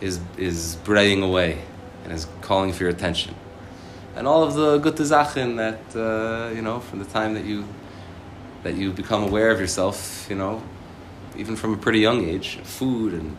is 0.00 0.20
is 0.36 0.76
braying 0.84 1.22
away 1.22 1.58
and 2.04 2.12
is 2.12 2.26
calling 2.40 2.72
for 2.72 2.84
your 2.84 2.92
attention 2.92 3.34
and 4.18 4.26
all 4.26 4.42
of 4.42 4.54
the 4.54 4.78
good 4.78 4.96
that 4.96 5.80
uh, 5.94 6.52
you 6.54 6.62
know 6.62 6.80
from 6.80 6.98
the 6.98 7.04
time 7.04 7.34
that 7.34 7.44
you 7.44 7.64
that 8.64 8.74
you 8.74 8.92
become 8.92 9.22
aware 9.22 9.50
of 9.50 9.60
yourself, 9.60 10.26
you 10.28 10.34
know, 10.34 10.60
even 11.36 11.54
from 11.54 11.72
a 11.74 11.76
pretty 11.76 12.00
young 12.00 12.24
age, 12.24 12.58
food 12.64 13.14
and 13.14 13.36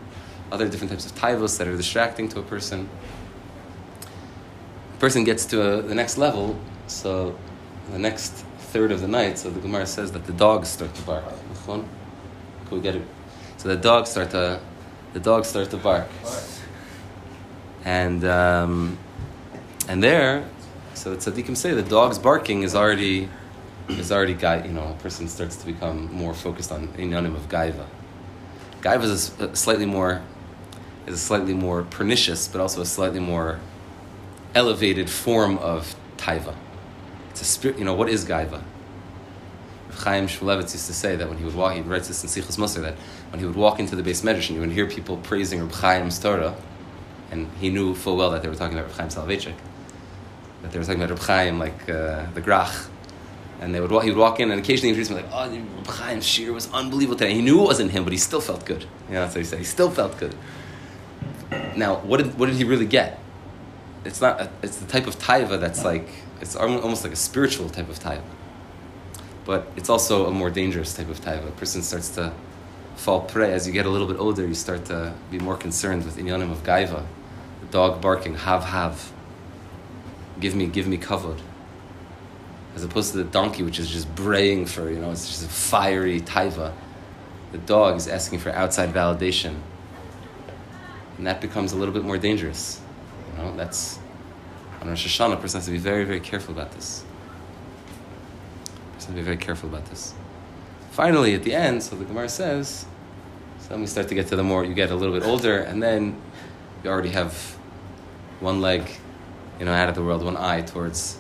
other 0.52 0.68
different 0.70 0.92
types 0.92 1.06
of 1.06 1.14
taivos 1.16 1.58
that 1.58 1.68
are 1.68 1.76
distracting 1.76 2.30
to 2.30 2.40
a 2.40 2.44
person. 2.44 2.90
Person 5.00 5.24
gets 5.24 5.46
to 5.48 5.62
a, 5.62 5.82
the 5.82 5.96
next 5.96 6.18
level, 6.18 6.56
so 6.88 7.36
the 7.92 8.00
next 8.00 8.32
third 8.72 8.92
of 8.92 9.02
the 9.02 9.08
night, 9.08 9.38
so 9.38 9.50
the 9.50 9.60
Gemara 9.60 9.86
says 9.86 10.12
that 10.12 10.26
the 10.26 10.34
dogs 10.34 10.68
start 10.70 10.94
to 10.94 11.02
bark. 11.04 11.24
Can 11.66 11.86
we 12.70 12.82
get 12.82 12.96
it? 12.96 13.08
So 13.58 13.70
the 13.70 13.78
dogs 13.78 14.10
start 14.10 14.30
to 14.32 14.60
the 15.14 15.20
dogs 15.20 15.48
start 15.48 15.70
to 15.72 15.78
bark, 15.78 16.08
and. 17.84 18.24
Um, 18.26 18.98
And 19.90 20.04
there, 20.04 20.46
so 20.94 21.16
the 21.16 21.18
tzaddikim 21.18 21.58
say 21.58 21.74
the 21.74 21.82
dog's 21.82 22.20
barking 22.20 22.62
is 22.62 22.76
already 22.76 23.28
is 23.88 24.12
already 24.12 24.36
guy. 24.36 24.58
You 24.68 24.74
know, 24.78 24.88
a 24.96 24.98
person 25.02 25.28
starts 25.28 25.56
to 25.62 25.66
become 25.66 26.14
more 26.14 26.36
focused 26.36 26.72
on 26.72 26.90
inyanim 26.90 27.34
of 27.34 27.50
gaiva. 27.50 27.88
Gaiva 28.86 29.04
is 29.04 29.34
a, 29.40 29.56
slightly 29.56 29.88
more 29.88 30.22
is 31.08 31.16
a 31.16 31.18
slightly 31.18 31.56
more 31.56 31.82
pernicious, 31.98 32.48
but 32.48 32.62
also 32.62 32.82
a 32.82 32.86
slightly 32.86 33.20
more 33.20 33.58
elevated 34.56 35.10
form 35.10 35.58
of 35.60 35.96
taiva. 36.18 36.56
It's 37.30 37.42
a 37.42 37.46
spirit. 37.46 37.78
You 37.78 37.86
know, 37.86 37.94
what 37.94 38.10
is 38.10 38.26
gaiva? 38.26 38.64
Chaim 39.92 40.28
Shmulevitz 40.28 40.74
used 40.74 40.88
to 40.88 40.94
say 40.94 41.16
that 41.16 41.28
when 41.28 41.38
he 41.38 41.44
would 41.44 41.56
walk, 41.56 41.74
he 41.74 41.82
writes 41.82 42.08
this 42.08 42.24
in 42.24 42.30
Sichos 42.30 42.58
Musar, 42.58 42.82
that 42.82 42.96
when 43.32 43.40
he 43.40 43.46
would 43.46 43.56
walk 43.56 43.80
into 43.80 43.96
the 43.96 44.04
beis 44.04 44.24
medrash 44.24 44.48
and 44.48 44.52
you 44.52 44.62
would 44.62 44.72
hear 44.72 44.86
people 44.86 45.18
praising 45.18 45.62
Reb 45.62 45.74
Chaim's 45.74 46.20
Torah, 46.20 46.56
and 47.32 47.50
he 47.60 47.70
knew 47.70 47.94
full 47.96 48.16
well 48.16 48.32
that 48.32 48.42
they 48.42 48.48
were 48.48 48.56
talking 48.56 48.78
about 48.78 48.88
Reb 48.90 48.98
Chaim 48.98 49.10
Soloveitchik, 49.10 49.56
that 50.62 50.72
they 50.72 50.80
were 50.80 50.86
talking 50.86 51.02
about 51.02 51.12
Reb 51.12 51.20
Chaim 51.20 51.60
like 51.60 51.90
uh, 51.90 52.26
the 52.34 52.42
Grach, 52.42 52.88
and 53.60 53.76
they 53.76 53.82
would 53.82 53.92
walk, 53.92 54.04
he 54.04 54.10
would 54.10 54.20
walk 54.20 54.40
in 54.40 54.52
and 54.52 54.62
occasionally 54.62 54.96
me 54.96 55.04
like, 55.04 55.26
oh, 55.34 55.50
Reb 55.50 55.98
Chaim's 55.98 56.26
shir 56.26 56.54
was 56.54 56.72
unbelievable 56.72 57.18
today. 57.18 57.34
He 57.34 57.42
knew 57.42 57.62
it 57.62 57.66
wasn't 57.66 57.92
him, 57.92 58.04
but 58.06 58.14
he 58.14 58.20
still 58.20 58.42
felt 58.42 58.66
good. 58.66 58.84
You 59.10 59.16
know, 59.16 59.22
that's 59.22 59.36
what 59.36 59.40
he 59.42 59.46
said. 59.46 59.60
He 59.60 59.66
still 59.66 59.92
felt 59.92 60.18
good. 60.18 60.36
Now, 61.76 61.98
what 61.98 62.18
did, 62.18 62.38
what 62.38 62.46
did 62.46 62.56
he 62.56 62.64
really 62.64 62.86
get? 62.86 63.20
It's 64.10 64.22
not. 64.22 64.42
A, 64.42 64.50
it's 64.66 64.78
the 64.78 64.90
type 64.96 65.08
of 65.08 65.16
taiva 65.18 65.60
that's 65.60 65.84
like 65.86 66.08
it's 66.42 66.56
almost 66.56 67.04
like 67.06 67.14
a 67.14 67.22
spiritual 67.28 67.70
type 67.70 67.90
of 67.90 68.00
taiva 68.00 68.30
but 69.50 69.68
it's 69.76 69.90
also 69.90 70.28
a 70.28 70.32
more 70.32 70.52
dangerous 70.52 70.94
type 70.94 71.10
of 71.10 71.20
taiva. 71.22 71.48
A 71.48 71.52
person 71.54 71.82
starts 71.82 72.10
to 72.10 72.32
fall 72.96 73.22
prey 73.22 73.52
as 73.52 73.66
you 73.66 73.74
get 73.74 73.88
a 73.88 73.90
little 73.90 74.06
bit 74.06 74.18
older. 74.20 74.46
You 74.46 74.54
start 74.54 74.86
to 74.86 75.12
be 75.32 75.40
more 75.40 75.58
concerned 75.58 76.06
with 76.06 76.18
inyanim 76.18 76.52
of 76.52 76.62
gaiva, 76.62 77.04
the 77.62 77.66
dog 77.72 78.00
barking, 78.00 78.36
have 78.36 78.66
have. 78.66 79.12
Give 80.40 80.54
me, 80.54 80.68
give 80.68 80.88
me 80.88 81.00
kavod. 81.00 81.40
As 82.76 82.84
opposed 82.84 83.14
to 83.14 83.18
the 83.18 83.24
donkey, 83.24 83.64
which 83.64 83.80
is 83.80 83.90
just 83.90 84.14
braying 84.14 84.68
for 84.68 84.88
you 84.92 85.00
know, 85.00 85.10
it's 85.10 85.28
just 85.28 85.44
a 85.44 85.50
fiery 85.50 86.22
taiva. 86.22 86.72
The 87.52 87.58
dog 87.58 87.98
is 87.98 88.08
asking 88.08 88.38
for 88.38 88.52
outside 88.52 88.94
validation, 88.94 89.56
and 91.18 91.26
that 91.26 91.42
becomes 91.42 91.72
a 91.72 91.76
little 91.76 91.94
bit 91.96 92.04
more 92.04 92.20
dangerous. 92.20 92.82
You 93.46 93.58
that's 93.58 94.00
on 94.82 94.88
Rosh 94.88 95.06
Hashanah, 95.06 95.34
a 95.34 95.38
person 95.38 95.60
has 95.60 95.66
to 95.66 95.72
be 95.72 95.78
very, 95.78 96.06
very 96.06 96.20
careful 96.20 96.54
about 96.54 96.72
this 96.72 97.04
person 99.00 99.00
has 99.00 99.06
to 99.06 99.14
be 99.14 99.22
very 99.22 99.38
careful 99.38 99.70
about 99.70 99.86
this. 99.86 100.14
Finally, 100.92 101.34
at 101.34 101.44
the 101.44 101.54
end, 101.54 101.82
so 101.82 101.96
the 101.96 102.06
Gemara 102.06 102.28
says, 102.28 102.86
so 103.60 103.70
then 103.70 103.82
we 103.82 103.88
start 103.88 104.10
to 104.10 104.16
get 104.16 104.28
to 104.28 104.36
the 104.36 104.44
more 104.44 104.66
you 104.66 104.74
get 104.74 104.92
a 104.92 104.96
little 104.96 105.14
bit 105.14 105.26
older, 105.26 105.60
and 105.60 105.82
then 105.82 106.20
you 106.84 106.90
already 106.90 107.10
have 107.10 107.34
one 108.42 108.60
leg, 108.62 108.90
you 109.60 109.66
know, 109.66 109.74
out 109.74 109.90
of 109.90 109.96
the 109.96 110.04
world, 110.04 110.24
one 110.24 110.36
eye 110.38 110.62
towards 110.62 111.18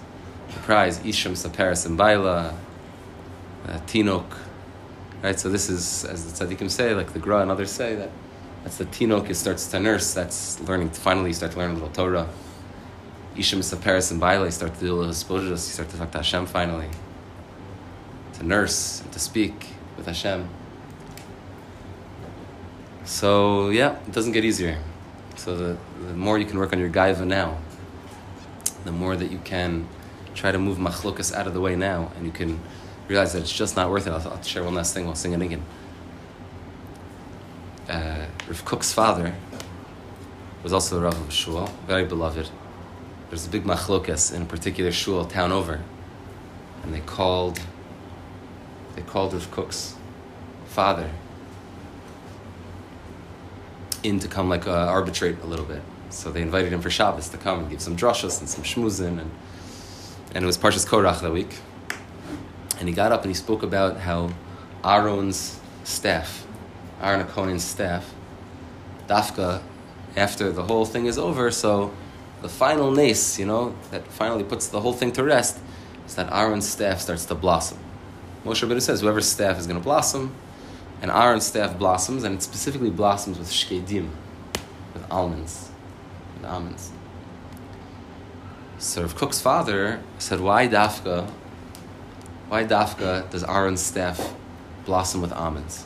the 0.53 0.59
prize. 0.59 1.03
Isham 1.05 1.35
Saparis 1.35 1.85
and 1.85 1.97
Baila, 1.97 2.57
uh, 3.67 3.79
Tinok. 3.87 4.25
Right, 5.21 5.39
so 5.39 5.49
this 5.49 5.69
is, 5.69 6.05
as 6.05 6.31
the 6.31 6.45
tzaddikim 6.45 6.69
say, 6.69 6.93
like 6.93 7.13
the 7.13 7.19
Gra 7.19 7.41
and 7.41 7.51
others 7.51 7.71
say, 7.71 7.95
that 7.95 8.09
that's 8.63 8.77
the 8.77 8.85
Tinok, 8.85 9.29
it 9.29 9.35
starts 9.35 9.67
to 9.67 9.79
nurse, 9.79 10.13
that's 10.13 10.59
learning, 10.61 10.89
finally 10.89 11.29
you 11.29 11.33
start 11.33 11.53
to 11.53 11.57
learn 11.57 11.71
a 11.71 11.73
little 11.73 11.89
Torah. 11.89 12.27
Isham 13.37 13.61
Saparis 13.61 14.11
and 14.11 14.19
Baila, 14.19 14.45
you 14.45 14.51
start 14.51 14.73
to 14.73 14.79
do 14.79 14.93
a 14.93 14.97
little 14.97 15.39
you 15.39 15.57
start 15.57 15.89
to 15.89 15.97
talk 15.97 16.11
to 16.11 16.17
Hashem 16.17 16.45
finally 16.45 16.89
to 18.39 18.45
nurse 18.45 19.01
and 19.01 19.11
to 19.11 19.19
speak 19.19 19.67
with 19.97 20.05
Hashem. 20.05 20.49
So 23.05 23.69
yeah, 23.69 23.97
it 24.07 24.11
doesn't 24.11 24.31
get 24.31 24.45
easier. 24.45 24.77
So 25.35 25.55
the, 25.55 25.77
the 26.07 26.13
more 26.13 26.37
you 26.37 26.45
can 26.45 26.57
work 26.57 26.73
on 26.73 26.79
your 26.79 26.89
gaiva 26.89 27.25
now, 27.25 27.57
the 28.85 28.91
more 28.91 29.15
that 29.15 29.31
you 29.31 29.39
can 29.39 29.87
try 30.33 30.51
to 30.51 30.57
move 30.57 30.77
machlokas 30.77 31.33
out 31.33 31.47
of 31.47 31.53
the 31.53 31.61
way 31.61 31.75
now, 31.75 32.11
and 32.15 32.25
you 32.25 32.31
can 32.31 32.59
realize 33.07 33.33
that 33.33 33.39
it's 33.39 33.51
just 33.51 33.75
not 33.75 33.89
worth 33.89 34.07
it. 34.07 34.11
I'll, 34.11 34.27
I'll 34.27 34.41
share 34.41 34.63
one 34.63 34.75
last 34.75 34.93
thing 34.93 35.05
while 35.05 35.15
singing 35.15 35.41
again. 35.41 35.63
Uh, 37.89 38.25
Rav 38.47 38.63
Kook's 38.65 38.93
father 38.93 39.33
was 40.61 40.71
also 40.71 40.95
the 40.95 41.01
Rav 41.01 41.19
of 41.19 41.27
a 41.27 41.31
shul, 41.31 41.65
very 41.87 42.05
beloved. 42.05 42.49
There's 43.29 43.47
a 43.47 43.49
big 43.49 43.63
machlokas 43.63 44.33
in 44.33 44.43
a 44.43 44.45
particular 44.45 44.91
shul 44.91 45.25
town 45.25 45.51
over, 45.51 45.81
and 46.83 46.93
they 46.93 46.99
called 46.99 47.59
they 48.95 49.01
called 49.01 49.33
Rav 49.33 49.49
Kook's 49.51 49.95
father 50.67 51.09
in 54.03 54.19
to 54.19 54.27
come 54.27 54.49
like 54.49 54.67
uh, 54.67 54.71
arbitrate 54.71 55.41
a 55.41 55.47
little 55.47 55.65
bit. 55.65 55.81
So 56.09 56.31
they 56.31 56.41
invited 56.41 56.71
him 56.71 56.81
for 56.81 56.89
Shabbos 56.89 57.29
to 57.29 57.37
come 57.37 57.59
and 57.59 57.69
give 57.69 57.81
some 57.81 57.97
drashas 57.97 58.39
and 58.39 58.47
some 58.47 58.63
shmuzin, 58.63 59.19
and 59.19 59.31
and 60.35 60.43
it 60.43 60.47
was 60.47 60.57
Parshas 60.57 60.85
Korach 60.85 61.21
that 61.21 61.33
week. 61.33 61.57
And 62.79 62.87
he 62.87 62.93
got 62.93 63.11
up 63.11 63.23
and 63.23 63.29
he 63.29 63.35
spoke 63.35 63.63
about 63.63 63.97
how 63.97 64.29
Aaron's 64.83 65.59
staff, 65.83 66.45
Aaron 67.01 67.25
Akonan's 67.25 67.63
staff, 67.63 68.13
Dafka, 69.07 69.61
after 70.15 70.51
the 70.51 70.63
whole 70.63 70.85
thing 70.85 71.05
is 71.05 71.17
over, 71.17 71.51
so 71.51 71.93
the 72.41 72.49
final 72.49 72.91
nace, 72.91 73.39
you 73.39 73.45
know, 73.45 73.75
that 73.91 74.07
finally 74.07 74.43
puts 74.43 74.67
the 74.67 74.81
whole 74.81 74.93
thing 74.93 75.11
to 75.13 75.23
rest, 75.23 75.57
is 76.05 76.15
that 76.15 76.31
Aaron's 76.31 76.67
staff 76.67 76.99
starts 76.99 77.25
to 77.25 77.35
blossom. 77.35 77.77
Moshe 78.45 78.67
Rabbeinu 78.67 78.81
says, 78.81 79.01
whoever's 79.01 79.27
staff 79.27 79.57
is 79.59 79.67
going 79.67 79.79
to 79.79 79.83
blossom, 79.83 80.33
and 81.01 81.11
Aaron's 81.11 81.45
staff 81.45 81.77
blossoms, 81.77 82.23
and 82.23 82.35
it 82.35 82.41
specifically 82.41 82.89
blossoms 82.89 83.37
with 83.37 83.49
shkedim, 83.49 84.09
with 84.93 85.05
almonds, 85.09 85.69
with 86.35 86.45
almonds. 86.49 86.91
So 88.77 89.01
Rav 89.01 89.15
Kook's 89.15 89.41
father 89.41 90.01
said, 90.17 90.39
why 90.39 90.67
dafka, 90.67 91.29
why 92.47 92.63
dafka 92.63 93.29
does 93.29 93.43
Aaron's 93.43 93.81
staff 93.81 94.33
blossom 94.85 95.21
with 95.21 95.33
almonds? 95.33 95.85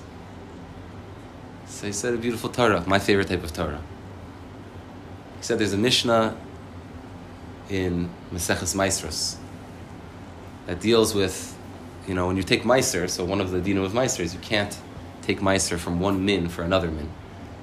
So 1.84 1.88
he 1.88 1.92
said 1.92 2.14
a 2.14 2.18
beautiful 2.18 2.50
Torah, 2.50 2.82
my 2.88 2.98
favorite 2.98 3.28
type 3.28 3.44
of 3.44 3.52
Torah. 3.52 3.82
He 5.36 5.44
said 5.44 5.60
there's 5.60 5.74
a 5.74 5.78
Mishnah 5.78 6.34
in 7.70 8.10
Maseches 8.32 8.74
Maisros 8.74 9.36
that 10.66 10.80
deals 10.80 11.14
with 11.14 11.60
you 12.08 12.14
know, 12.14 12.28
when 12.28 12.38
you 12.38 12.44
take 12.44 12.64
meiser, 12.64 13.10
so 13.10 13.26
one 13.26 13.42
of 13.42 13.52
the 13.52 13.60
dino 13.60 13.84
of 13.84 13.92
meiser 13.92 14.22
is 14.22 14.34
you 14.34 14.40
can't 14.40 14.80
take 15.24 15.42
meiser 15.42 15.78
from 15.78 16.00
one 16.00 16.24
min 16.24 16.48
for 16.48 16.64
another 16.64 16.90
min. 16.90 17.10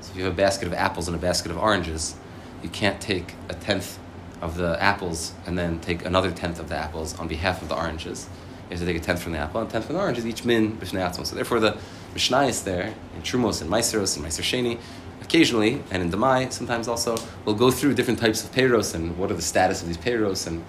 So 0.02 0.10
if 0.10 0.18
you 0.18 0.24
have 0.24 0.34
a 0.34 0.36
basket 0.36 0.68
of 0.68 0.74
apples 0.74 1.08
and 1.08 1.16
a 1.16 1.18
basket 1.18 1.50
of 1.50 1.56
oranges, 1.56 2.14
you 2.62 2.68
can't 2.68 3.00
take 3.00 3.36
a 3.48 3.54
tenth 3.54 3.98
of 4.42 4.58
the 4.58 4.76
apples 4.82 5.32
and 5.46 5.56
then 5.56 5.80
take 5.80 6.04
another 6.04 6.30
tenth 6.30 6.60
of 6.60 6.68
the 6.68 6.76
apples 6.76 7.18
on 7.18 7.26
behalf 7.26 7.62
of 7.62 7.70
the 7.70 7.74
oranges. 7.74 8.28
You 8.70 8.76
have 8.76 8.86
to 8.86 8.86
take 8.86 9.02
a 9.02 9.04
tenth 9.04 9.20
from 9.20 9.32
the 9.32 9.38
apple 9.38 9.60
and 9.60 9.68
a 9.68 9.72
tenth 9.72 9.86
from 9.86 9.96
the 9.96 10.00
oranges, 10.00 10.24
each 10.24 10.44
min 10.44 10.76
b'shnei 10.76 11.26
So 11.26 11.34
therefore, 11.34 11.58
the 11.58 11.76
mishnayis 12.14 12.62
there 12.62 12.94
in 13.16 13.22
Trumos 13.22 13.60
and 13.60 13.68
Meiseros 13.68 14.16
and 14.16 14.24
Meiser 14.24 14.42
Sheni, 14.42 14.78
occasionally 15.20 15.82
and 15.90 16.02
in 16.02 16.10
Demai, 16.10 16.52
sometimes 16.52 16.86
also, 16.86 17.16
will 17.44 17.54
go 17.54 17.72
through 17.72 17.94
different 17.94 18.20
types 18.20 18.44
of 18.44 18.52
payros 18.52 18.94
and 18.94 19.18
what 19.18 19.30
are 19.30 19.34
the 19.34 19.42
status 19.42 19.82
of 19.82 19.88
these 19.88 19.98
payros 19.98 20.46
and 20.46 20.64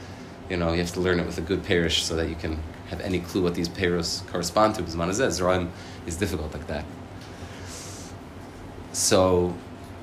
you 0.50 0.58
know 0.58 0.72
you 0.72 0.80
have 0.80 0.92
to 0.94 1.00
learn 1.00 1.20
it 1.20 1.28
with 1.28 1.38
a 1.38 1.42
good 1.42 1.62
perush 1.64 2.00
so 2.00 2.16
that 2.16 2.28
you 2.28 2.36
can 2.36 2.60
have 2.90 3.02
any 3.02 3.20
clue 3.20 3.44
what 3.44 3.56
these 3.56 3.70
payros 3.70 4.28
correspond 4.28 4.76
to, 4.76 4.82
because 4.82 4.96
Manazeh, 4.96 5.70
is 6.08 6.18
difficult 6.18 6.54
like 6.54 6.68
that. 6.68 6.86
So 8.92 9.56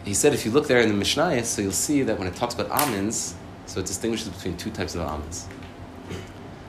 he 0.05 0.15
said 0.15 0.33
if 0.33 0.47
you 0.47 0.51
look 0.51 0.67
there 0.69 0.81
in 0.81 0.89
the 0.89 0.95
Mishnah, 0.95 1.45
so 1.45 1.63
you'll 1.63 1.73
see 1.73 2.03
that 2.03 2.19
when 2.19 2.27
it 2.27 2.35
talks 2.35 2.55
about 2.55 2.71
almonds, 2.71 3.35
so 3.67 3.81
it 3.81 3.87
distinguishes 3.87 4.29
between 4.29 4.57
two 4.57 4.71
types 4.71 4.95
of 4.95 5.03
almonds. 5.03 5.47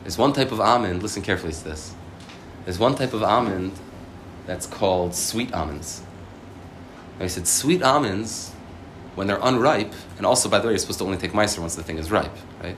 There's 0.09 0.17
one 0.17 0.33
type 0.33 0.51
of 0.51 0.59
almond, 0.59 1.03
listen 1.03 1.21
carefully 1.21 1.53
to 1.53 1.63
this. 1.63 1.93
There's 2.65 2.79
one 2.79 2.95
type 2.95 3.13
of 3.13 3.21
almond 3.21 3.73
that's 4.47 4.65
called 4.65 5.13
sweet 5.13 5.53
almonds. 5.53 6.01
Now 7.19 7.25
he 7.25 7.29
said 7.29 7.45
sweet 7.45 7.83
almonds, 7.83 8.49
when 9.13 9.27
they're 9.27 9.37
unripe, 9.39 9.93
and 10.17 10.25
also 10.25 10.49
by 10.49 10.57
the 10.57 10.65
way, 10.65 10.71
you're 10.71 10.79
supposed 10.79 10.97
to 10.97 11.05
only 11.05 11.19
take 11.19 11.33
meiser 11.33 11.59
once 11.59 11.75
the 11.75 11.83
thing 11.83 11.99
is 11.99 12.09
ripe, 12.09 12.35
right? 12.63 12.75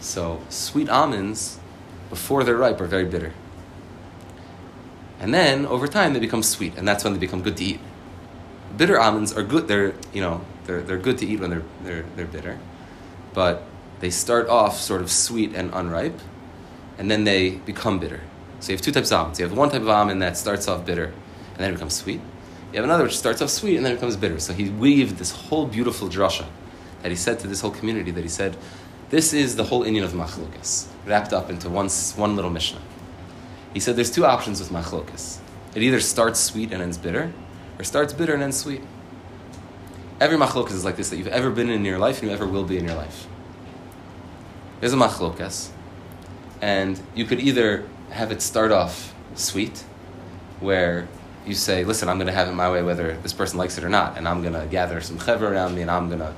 So 0.00 0.40
sweet 0.50 0.88
almonds 0.88 1.58
before 2.10 2.44
they're 2.44 2.56
ripe, 2.56 2.80
are 2.80 2.86
very 2.86 3.06
bitter. 3.06 3.32
And 5.18 5.34
then 5.34 5.66
over 5.66 5.88
time 5.88 6.12
they 6.12 6.20
become 6.20 6.44
sweet, 6.44 6.76
and 6.76 6.86
that's 6.86 7.02
when 7.02 7.12
they 7.12 7.18
become 7.18 7.42
good 7.42 7.56
to 7.56 7.64
eat. 7.64 7.80
Bitter 8.76 9.00
almonds 9.00 9.32
are 9.32 9.42
good. 9.42 9.66
They're 9.66 9.94
you 10.12 10.20
know 10.20 10.42
they're, 10.66 10.82
they're 10.82 10.96
good 10.96 11.18
to 11.18 11.26
eat 11.26 11.40
when 11.40 11.50
they're, 11.50 11.64
they're 11.82 12.04
they're 12.14 12.26
bitter, 12.26 12.56
but 13.34 13.64
they 13.98 14.10
start 14.10 14.48
off 14.48 14.78
sort 14.78 15.00
of 15.00 15.10
sweet 15.10 15.56
and 15.56 15.72
unripe, 15.74 16.20
and 16.98 17.10
then 17.10 17.24
they 17.24 17.50
become 17.50 17.98
bitter. 17.98 18.20
So 18.60 18.72
you 18.72 18.76
have 18.76 18.84
two 18.84 18.92
types 18.92 19.10
of 19.10 19.18
almonds. 19.18 19.38
You 19.38 19.46
have 19.46 19.56
one 19.56 19.70
type 19.70 19.82
of 19.82 19.88
almond 19.88 20.20
that 20.20 20.36
starts 20.36 20.68
off 20.68 20.84
bitter, 20.84 21.04
and 21.04 21.58
then 21.58 21.70
it 21.70 21.74
becomes 21.74 21.94
sweet. 21.94 22.20
You 22.72 22.76
have 22.76 22.84
another 22.84 23.04
which 23.04 23.16
starts 23.16 23.40
off 23.40 23.48
sweet 23.48 23.76
and 23.76 23.84
then 23.84 23.92
it 23.92 23.96
becomes 23.96 24.16
bitter. 24.16 24.38
So 24.40 24.52
he 24.52 24.68
weaved 24.68 25.16
this 25.16 25.30
whole 25.30 25.66
beautiful 25.66 26.08
drasha 26.08 26.46
that 27.02 27.08
he 27.10 27.16
said 27.16 27.38
to 27.40 27.46
this 27.46 27.60
whole 27.62 27.70
community 27.70 28.10
that 28.10 28.22
he 28.22 28.28
said, 28.28 28.56
this 29.10 29.32
is 29.32 29.56
the 29.56 29.64
whole 29.64 29.84
inyan 29.84 30.04
of 30.04 30.12
machlokas, 30.12 30.86
wrapped 31.06 31.32
up 31.32 31.48
into 31.48 31.70
one, 31.70 31.88
one 31.88 32.36
little 32.36 32.50
Mishnah. 32.50 32.80
He 33.72 33.80
said 33.80 33.96
there's 33.96 34.10
two 34.10 34.26
options 34.26 34.60
with 34.60 34.68
machlokas. 34.68 35.38
It 35.74 35.82
either 35.82 36.00
starts 36.00 36.40
sweet 36.40 36.72
and 36.72 36.82
ends 36.82 36.98
bitter, 36.98 37.32
or 37.78 37.84
starts 37.84 38.12
bitter 38.12 38.34
and 38.34 38.42
ends 38.42 38.58
sweet. 38.58 38.82
Every 40.20 40.36
machlokas 40.36 40.72
is 40.72 40.84
like 40.84 40.96
this 40.96 41.08
that 41.08 41.16
you've 41.16 41.28
ever 41.28 41.50
been 41.50 41.70
in 41.70 41.86
your 41.86 41.98
life 41.98 42.20
and 42.20 42.28
you 42.28 42.34
ever 42.34 42.46
will 42.46 42.64
be 42.64 42.76
in 42.76 42.84
your 42.84 42.96
life. 42.96 43.26
there's 44.80 44.92
a 44.92 44.96
machlokas, 44.96 45.70
and 46.60 47.00
you 47.14 47.24
could 47.24 47.40
either 47.40 47.86
have 48.10 48.32
it 48.32 48.42
start 48.42 48.72
off 48.72 49.14
sweet, 49.34 49.84
where 50.60 51.08
you 51.46 51.54
say, 51.54 51.84
listen, 51.84 52.08
I'm 52.08 52.16
going 52.16 52.26
to 52.26 52.32
have 52.32 52.48
it 52.48 52.52
my 52.52 52.70
way 52.70 52.82
whether 52.82 53.16
this 53.18 53.32
person 53.32 53.58
likes 53.58 53.78
it 53.78 53.84
or 53.84 53.88
not, 53.88 54.18
and 54.18 54.28
I'm 54.28 54.42
going 54.42 54.54
to 54.54 54.66
gather 54.66 55.00
some 55.00 55.18
chever 55.18 55.52
around 55.52 55.74
me, 55.74 55.82
and 55.82 55.90
I'm 55.90 56.08
going 56.08 56.20
to 56.20 56.34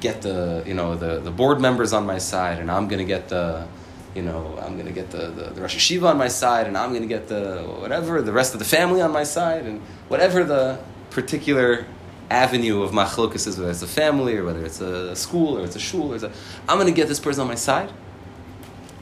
get 0.00 0.22
the, 0.22 0.62
you 0.66 0.74
know, 0.74 0.94
the, 0.94 1.20
the 1.20 1.30
board 1.30 1.60
members 1.60 1.92
on 1.92 2.06
my 2.06 2.18
side, 2.18 2.58
and 2.58 2.70
I'm 2.70 2.86
going 2.86 3.00
to 3.00 3.04
get 3.04 3.28
the, 3.28 3.66
you 4.14 4.22
know, 4.22 4.58
I'm 4.62 4.74
going 4.74 4.86
to 4.86 4.92
get 4.92 5.10
the, 5.10 5.28
the, 5.28 5.50
the 5.50 5.60
Rosh 5.60 5.76
Yeshiva 5.76 6.10
on 6.10 6.18
my 6.18 6.28
side, 6.28 6.66
and 6.66 6.76
I'm 6.76 6.90
going 6.90 7.02
to 7.02 7.08
get 7.08 7.28
the 7.28 7.62
whatever, 7.80 8.22
the 8.22 8.32
rest 8.32 8.52
of 8.52 8.58
the 8.58 8.64
family 8.64 9.00
on 9.00 9.10
my 9.10 9.24
side, 9.24 9.64
and 9.64 9.80
whatever 10.08 10.44
the 10.44 10.78
particular 11.10 11.86
avenue 12.30 12.82
of 12.82 12.92
machlokas 12.92 13.46
is, 13.46 13.58
whether 13.58 13.70
it's 13.70 13.82
a 13.82 13.86
family 13.86 14.36
or 14.36 14.44
whether 14.44 14.64
it's 14.64 14.80
a 14.80 15.16
school 15.16 15.58
or 15.58 15.64
it's 15.64 15.76
a 15.76 15.80
shul 15.80 16.12
or 16.12 16.14
it's 16.14 16.24
a, 16.24 16.30
I'm 16.68 16.76
going 16.76 16.86
to 16.86 16.92
get 16.92 17.08
this 17.08 17.18
person 17.18 17.40
on 17.42 17.48
my 17.48 17.54
side, 17.54 17.90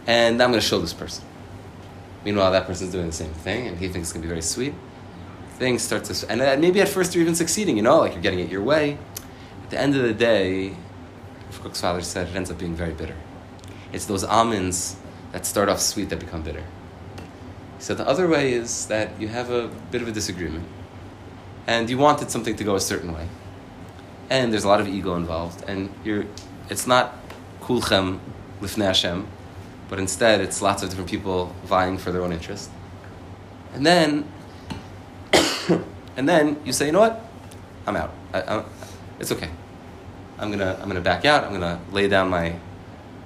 and 0.06 0.40
I'm 0.42 0.50
going 0.50 0.60
to 0.60 0.66
show 0.66 0.80
this 0.80 0.92
person. 0.92 1.24
Meanwhile, 2.24 2.52
that 2.52 2.66
person's 2.66 2.92
doing 2.92 3.06
the 3.06 3.12
same 3.12 3.32
thing, 3.32 3.68
and 3.68 3.78
he 3.78 3.88
thinks 3.88 4.08
it's 4.08 4.12
going 4.12 4.22
to 4.22 4.26
be 4.26 4.30
very 4.30 4.42
sweet. 4.42 4.74
Things 5.58 5.82
start 5.82 6.04
to, 6.04 6.30
and 6.30 6.60
maybe 6.60 6.80
at 6.80 6.88
first 6.88 7.14
you're 7.14 7.22
even 7.22 7.34
succeeding, 7.34 7.76
you 7.76 7.82
know, 7.82 7.98
like 7.98 8.12
you're 8.12 8.22
getting 8.22 8.40
it 8.40 8.50
your 8.50 8.62
way. 8.62 8.98
At 9.64 9.70
the 9.70 9.80
end 9.80 9.96
of 9.96 10.02
the 10.02 10.12
day, 10.12 10.76
Kook's 11.52 11.80
father 11.80 12.00
said 12.02 12.28
it 12.28 12.36
ends 12.36 12.50
up 12.50 12.58
being 12.58 12.74
very 12.74 12.92
bitter. 12.92 13.16
It's 13.92 14.04
those 14.04 14.24
almonds 14.24 14.96
that 15.32 15.46
start 15.46 15.68
off 15.68 15.80
sweet 15.80 16.10
that 16.10 16.20
become 16.20 16.42
bitter. 16.42 16.64
So 17.78 17.94
the 17.94 18.06
other 18.06 18.26
way 18.28 18.52
is 18.52 18.86
that 18.86 19.20
you 19.20 19.28
have 19.28 19.50
a 19.50 19.68
bit 19.90 20.02
of 20.02 20.08
a 20.08 20.12
disagreement, 20.12 20.66
and 21.66 21.88
you 21.90 21.98
wanted 21.98 22.30
something 22.30 22.56
to 22.56 22.64
go 22.64 22.74
a 22.74 22.80
certain 22.80 23.12
way, 23.12 23.28
and 24.30 24.52
there's 24.52 24.64
a 24.64 24.68
lot 24.68 24.80
of 24.80 24.88
ego 24.88 25.14
involved, 25.14 25.64
and 25.68 25.92
you're, 26.04 26.24
it's 26.70 26.86
not 26.86 27.14
kulchem 27.60 28.18
lifnei 28.60 28.86
Hashem, 28.86 29.26
but 29.88 29.98
instead 29.98 30.40
it's 30.40 30.60
lots 30.60 30.82
of 30.82 30.88
different 30.88 31.10
people 31.10 31.54
vying 31.64 31.98
for 31.98 32.12
their 32.12 32.22
own 32.22 32.32
interest. 32.32 32.70
And 33.74 33.84
then, 33.84 34.26
and 36.16 36.28
then 36.28 36.60
you 36.64 36.72
say, 36.72 36.86
you 36.86 36.92
know 36.92 37.00
what, 37.00 37.22
I'm 37.86 37.96
out. 37.96 38.12
I, 38.32 38.40
I, 38.40 38.64
it's 39.20 39.32
okay. 39.32 39.50
I'm 40.38 40.50
gonna, 40.50 40.78
I'm 40.80 40.88
gonna 40.88 41.00
back 41.00 41.24
out. 41.24 41.44
I'm 41.44 41.52
gonna 41.52 41.80
lay 41.92 42.08
down 42.08 42.28
my, 42.28 42.56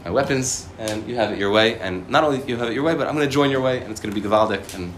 my 0.04 0.10
weapons, 0.10 0.68
and 0.78 1.08
you 1.08 1.16
have 1.16 1.32
it 1.32 1.38
your 1.38 1.50
way. 1.50 1.78
And 1.78 2.08
not 2.08 2.24
only 2.24 2.42
you 2.44 2.56
have 2.56 2.68
it 2.68 2.74
your 2.74 2.84
way, 2.84 2.94
but 2.94 3.06
I'm 3.06 3.14
gonna 3.14 3.28
join 3.28 3.50
your 3.50 3.60
way, 3.60 3.80
and 3.80 3.90
it's 3.90 4.00
gonna 4.00 4.14
be 4.14 4.20
gavaldik. 4.20 4.74
And 4.74 4.92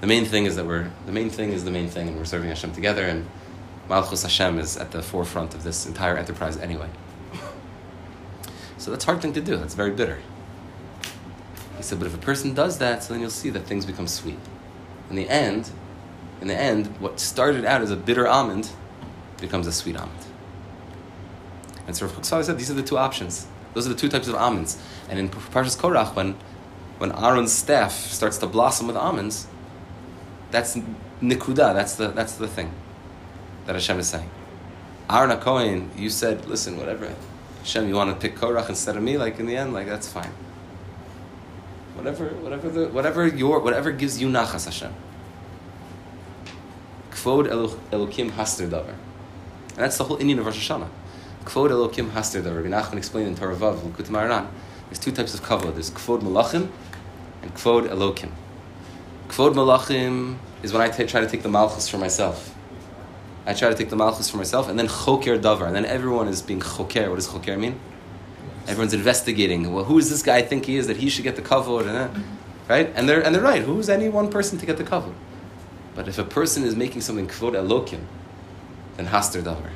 the 0.00 0.06
main 0.06 0.24
thing 0.24 0.46
is 0.46 0.56
that 0.56 0.66
we're, 0.66 0.90
the 1.06 1.12
main 1.12 1.30
thing 1.30 1.52
is 1.52 1.64
the 1.64 1.70
main 1.70 1.88
thing, 1.88 2.08
and 2.08 2.16
we're 2.16 2.24
serving 2.24 2.48
Hashem 2.48 2.72
together. 2.72 3.04
And 3.04 3.26
Malchus 3.88 4.22
Hashem 4.22 4.58
is 4.58 4.76
at 4.76 4.90
the 4.92 5.02
forefront 5.02 5.54
of 5.54 5.64
this 5.64 5.86
entire 5.86 6.16
enterprise 6.16 6.56
anyway. 6.56 6.88
So 8.78 8.90
that's 8.90 9.04
a 9.04 9.06
hard 9.06 9.22
thing 9.22 9.32
to 9.32 9.40
do. 9.40 9.56
That's 9.56 9.74
very 9.74 9.90
bitter. 9.90 10.18
He 11.76 11.82
said, 11.82 11.98
but 11.98 12.06
if 12.06 12.14
a 12.14 12.18
person 12.18 12.54
does 12.54 12.78
that, 12.78 13.02
so 13.02 13.12
then 13.12 13.20
you'll 13.20 13.30
see 13.30 13.50
that 13.50 13.64
things 13.64 13.84
become 13.84 14.06
sweet. 14.06 14.38
In 15.10 15.16
the 15.16 15.28
end, 15.28 15.70
in 16.40 16.48
the 16.48 16.54
end, 16.54 16.86
what 16.98 17.20
started 17.20 17.64
out 17.64 17.82
as 17.82 17.90
a 17.90 17.96
bitter 17.96 18.26
almond 18.26 18.70
becomes 19.40 19.66
a 19.66 19.72
sweet 19.72 19.96
almond. 19.96 20.18
And 21.86 21.96
so 21.96 22.06
Rav 22.06 22.24
said 22.24 22.58
these 22.58 22.70
are 22.70 22.74
the 22.74 22.82
two 22.82 22.98
options. 22.98 23.46
Those 23.74 23.86
are 23.86 23.90
the 23.90 23.98
two 23.98 24.08
types 24.08 24.26
of 24.28 24.34
almonds. 24.34 24.78
And 25.08 25.18
in 25.18 25.28
Parshas 25.28 25.76
Korach, 25.76 26.14
when, 26.14 26.36
when 26.98 27.12
Aaron's 27.12 27.52
staff 27.52 27.92
starts 27.92 28.38
to 28.38 28.46
blossom 28.46 28.86
with 28.86 28.96
almonds, 28.96 29.46
that's 30.50 30.76
nikuda, 31.20 31.74
that's 31.74 31.94
the, 31.96 32.08
that's 32.08 32.34
the 32.34 32.48
thing 32.48 32.72
that 33.66 33.74
Hashem 33.74 33.98
is 33.98 34.08
saying. 34.08 34.30
Aaron 35.08 35.38
Cohen, 35.38 35.90
you 35.96 36.10
said, 36.10 36.46
listen, 36.46 36.78
whatever. 36.78 37.14
Hashem, 37.58 37.88
you 37.88 37.94
want 37.94 38.10
to 38.10 38.16
pick 38.16 38.36
Korach 38.36 38.68
instead 38.68 38.96
of 38.96 39.02
me? 39.02 39.18
Like 39.18 39.38
in 39.38 39.46
the 39.46 39.56
end, 39.56 39.72
like 39.72 39.86
that's 39.86 40.10
fine. 40.10 40.32
Whatever, 41.96 42.26
whatever, 42.26 42.68
the, 42.68 42.88
whatever 42.88 43.26
your, 43.26 43.58
whatever 43.60 43.90
gives 43.90 44.20
you 44.20 44.28
nachas 44.28 44.66
Hashem. 44.66 44.94
Kvod 47.10 47.48
Elokim 47.90 48.30
Haster 48.30 48.68
Davar. 48.68 48.90
And 48.90 49.78
that's 49.78 49.98
the 49.98 50.04
whole 50.04 50.18
inyan 50.18 50.38
of 50.38 50.46
Rosh 50.46 50.70
Hashanah. 50.70 50.88
Kvod 51.44 51.70
Elokim 51.70 52.10
Haster 52.10 52.42
Davar. 52.42 52.62
Nachman 52.68 52.98
explained 52.98 53.28
in 53.28 53.34
Torah 53.34 53.56
Vav, 53.56 54.10
Maran. 54.10 54.48
There's 54.88 54.98
two 54.98 55.10
types 55.10 55.34
of 55.34 55.42
kavod. 55.42 55.72
There's 55.72 55.90
Kvod 55.90 56.20
Malachim 56.20 56.68
and 57.42 57.54
Kvod 57.54 57.88
Elokim. 57.88 58.30
Kvod 59.28 59.54
Malachim 59.54 60.36
is 60.62 60.72
when 60.72 60.82
I 60.82 60.88
t- 60.88 61.06
try 61.06 61.20
to 61.20 61.28
take 61.28 61.42
the 61.42 61.48
Malchus 61.48 61.88
for 61.88 61.98
myself. 61.98 62.54
I 63.46 63.54
try 63.54 63.68
to 63.68 63.74
take 63.74 63.90
the 63.90 63.96
Malchus 63.96 64.28
for 64.30 64.36
myself, 64.36 64.68
and 64.68 64.78
then 64.78 64.86
Choker 64.86 65.38
Davar. 65.38 65.66
And 65.66 65.74
then 65.74 65.86
everyone 65.86 66.28
is 66.28 66.42
being 66.42 66.60
Choker. 66.60 67.08
What 67.08 67.16
does 67.16 67.28
Choker 67.28 67.58
mean? 67.58 67.80
Everyone's 68.68 68.94
investigating. 68.94 69.72
Well, 69.72 69.84
who 69.84 69.98
is 69.98 70.10
this 70.10 70.22
guy 70.22 70.42
think 70.42 70.66
he 70.66 70.76
is 70.76 70.86
that 70.88 70.96
he 70.96 71.08
should 71.08 71.24
get 71.24 71.36
the 71.36 71.42
kavod? 71.42 71.82
And, 71.82 71.90
uh, 71.90 72.08
mm-hmm. 72.08 72.22
right? 72.68 72.92
And 72.94 73.08
they're, 73.08 73.24
and 73.24 73.34
they're 73.34 73.42
right. 73.42 73.62
Who's 73.62 73.88
any 73.88 74.08
one 74.08 74.30
person 74.30 74.58
to 74.58 74.66
get 74.66 74.76
the 74.76 74.84
kavod? 74.84 75.14
But 75.94 76.08
if 76.08 76.18
a 76.18 76.24
person 76.24 76.64
is 76.64 76.74
making 76.76 77.00
something 77.02 77.28
kvod 77.28 77.52
elokim, 77.52 78.00
then 78.96 79.06
haster 79.06 79.42
davar. 79.42 79.70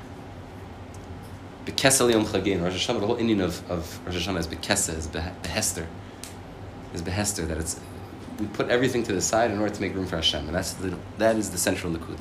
Bekesel 1.64 2.11
yom 2.11 2.24
chagin. 2.24 2.62
Rosh 2.62 2.88
Hashanah, 2.88 3.00
the 3.00 3.07
whole 3.07 3.16
inyan 3.16 3.42
of, 3.42 3.70
of 3.70 4.07
Rosh 4.07 4.29
Hashanah 4.29 4.38
is 4.40 4.46
bekesel, 4.48 4.96
is 4.96 5.07
behester. 5.07 5.87
Is 6.92 7.03
behester, 7.03 7.46
that 7.46 7.59
it's, 7.59 7.79
we 8.38 8.46
put 8.46 8.68
everything 8.68 9.03
to 9.05 9.12
the 9.12 9.20
side 9.20 9.50
in 9.50 9.61
order 9.61 9.72
to 9.72 9.81
make 9.81 9.94
room 9.94 10.07
for 10.07 10.16
Hashem. 10.16 10.46
And 10.46 10.55
that's 10.55 10.72
the, 10.72 10.98
that 11.18 11.37
is 11.37 11.50
the 11.50 11.59
central 11.59 11.92
nakuda. 11.92 12.20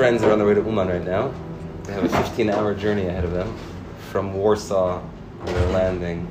friends 0.00 0.22
are 0.22 0.32
on 0.32 0.38
their 0.38 0.48
way 0.48 0.54
to 0.54 0.62
Uman 0.62 0.88
right 0.88 1.04
now. 1.04 1.30
they 1.84 1.92
have 1.92 2.02
a 2.02 2.08
15-hour 2.08 2.74
journey 2.74 3.06
ahead 3.06 3.22
of 3.22 3.32
them 3.32 3.54
from 4.10 4.32
Warsaw, 4.32 4.98
where 4.98 5.54
they're 5.54 5.72
landing, 5.72 6.26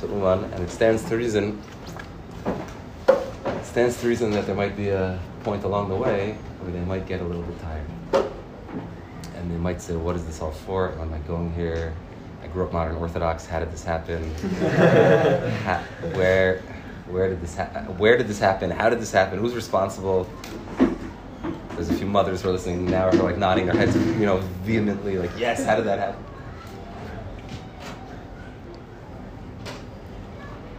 to 0.00 0.06
Uman, 0.06 0.44
and 0.52 0.62
it 0.62 0.68
stands 0.68 1.02
to 1.04 1.16
reason. 1.16 1.62
It 3.06 3.64
stands 3.64 3.98
to 4.02 4.06
reason 4.06 4.32
that 4.32 4.44
there 4.44 4.54
might 4.54 4.76
be 4.76 4.90
a 4.90 5.18
point 5.44 5.64
along 5.64 5.88
the 5.88 5.94
way 5.94 6.36
where 6.60 6.70
they 6.70 6.80
might 6.80 7.06
get 7.06 7.22
a 7.22 7.24
little 7.24 7.40
bit 7.40 7.58
tired, 7.62 7.86
and 9.36 9.50
they 9.50 9.56
might 9.56 9.80
say, 9.80 9.96
"What 9.96 10.14
is 10.14 10.26
this 10.26 10.42
all 10.42 10.52
for? 10.52 10.92
Am 11.00 11.14
I 11.14 11.20
going 11.20 11.54
here? 11.54 11.94
I 12.42 12.48
grew 12.48 12.66
up 12.66 12.74
modern 12.74 12.96
Orthodox. 12.96 13.46
How 13.46 13.60
did 13.60 13.72
this 13.72 13.82
happen? 13.82 14.34
How, 15.64 15.78
where, 16.12 16.60
where 17.08 17.30
did 17.30 17.40
this 17.40 17.56
ha- 17.56 17.86
Where 17.96 18.18
did 18.18 18.28
this 18.28 18.40
happen? 18.40 18.70
How 18.70 18.90
did 18.90 19.00
this 19.00 19.10
happen? 19.10 19.38
Who's 19.38 19.54
responsible?" 19.54 20.28
Mothers 22.08 22.42
who 22.42 22.48
are 22.48 22.52
listening 22.52 22.86
now 22.86 23.08
are 23.08 23.12
like 23.12 23.36
nodding 23.36 23.66
their 23.66 23.76
heads, 23.76 23.94
you 23.94 24.26
know, 24.26 24.38
vehemently, 24.64 25.18
like, 25.18 25.30
"Yes, 25.36 25.64
how 25.64 25.76
did 25.76 25.84
that 25.84 25.98
happen?" 25.98 26.24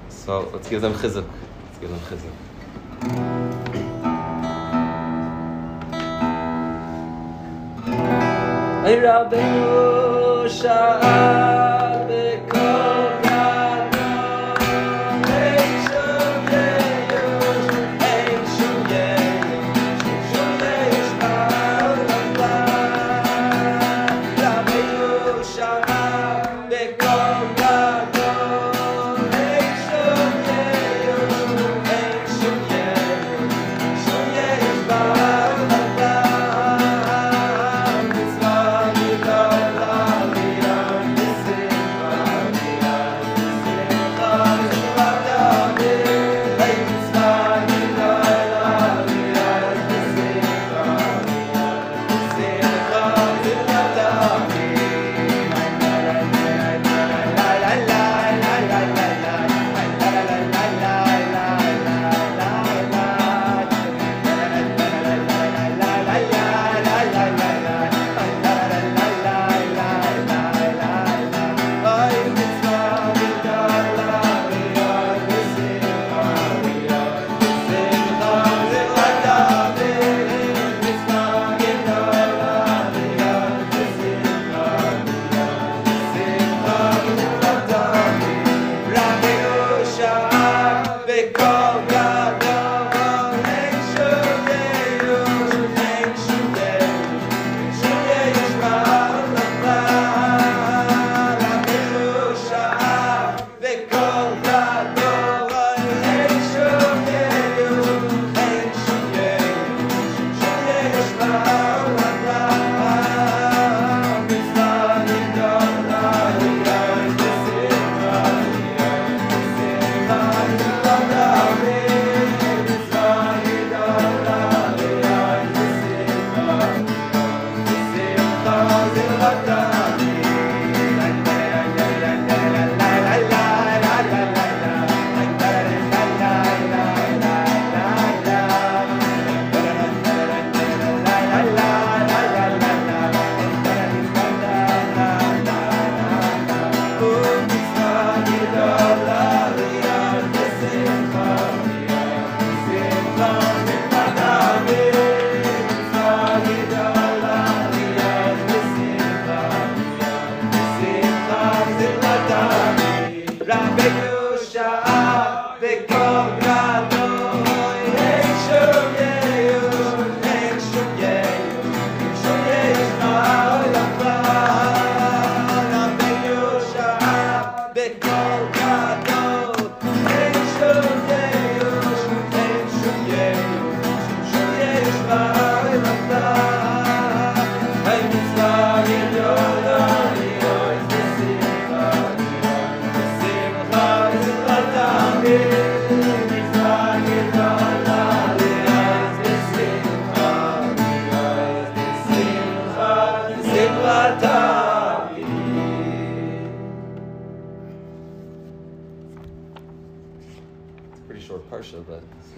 So 0.10 0.50
let's 0.52 0.68
give 0.68 0.82
them 0.82 0.94
chizuk. 0.94 1.28
Let's 1.65 1.80
give 1.80 1.89
them 1.89 2.00
chizuk. 2.10 2.34
Rabbeinu 9.00 10.50
sha'al 10.50 11.68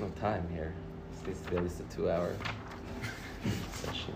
no 0.02 0.10
time 0.20 0.48
here. 0.52 0.74
This 1.14 1.28
needs 1.28 1.42
to 1.42 1.52
be 1.52 1.58
at 1.58 1.64
least 1.64 1.80
a 1.80 1.96
two-hour 1.96 2.36
session. 3.74 4.14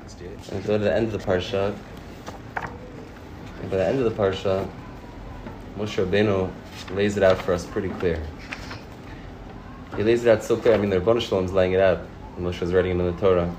Let's 0.00 0.14
do 0.14 0.24
it. 0.24 0.52
And 0.52 0.64
go 0.64 0.78
to 0.78 0.84
the 0.84 0.92
end 0.94 1.06
of 1.06 1.12
the 1.12 1.18
parsha. 1.18 1.76
And 2.56 3.70
by 3.70 3.76
the 3.76 3.86
end 3.86 4.00
of 4.00 4.04
the 4.04 4.22
parsha, 4.22 4.68
Moshe 5.78 6.04
Rabbeinu 6.04 6.50
lays 6.90 7.16
it 7.16 7.22
out 7.22 7.38
for 7.38 7.54
us 7.54 7.64
pretty 7.64 7.88
clear. 7.90 8.20
He 9.96 10.02
lays 10.02 10.24
it 10.24 10.30
out 10.30 10.42
so 10.42 10.56
clear. 10.56 10.74
I 10.74 10.76
mean, 10.76 10.90
the 10.90 11.20
Shalom 11.20 11.44
is 11.44 11.52
laying 11.52 11.72
it 11.72 11.80
out. 11.80 12.00
And 12.36 12.44
Moshe 12.44 12.60
was 12.60 12.72
writing 12.72 12.98
it 12.98 13.00
in 13.00 13.14
the 13.14 13.20
Torah. 13.20 13.54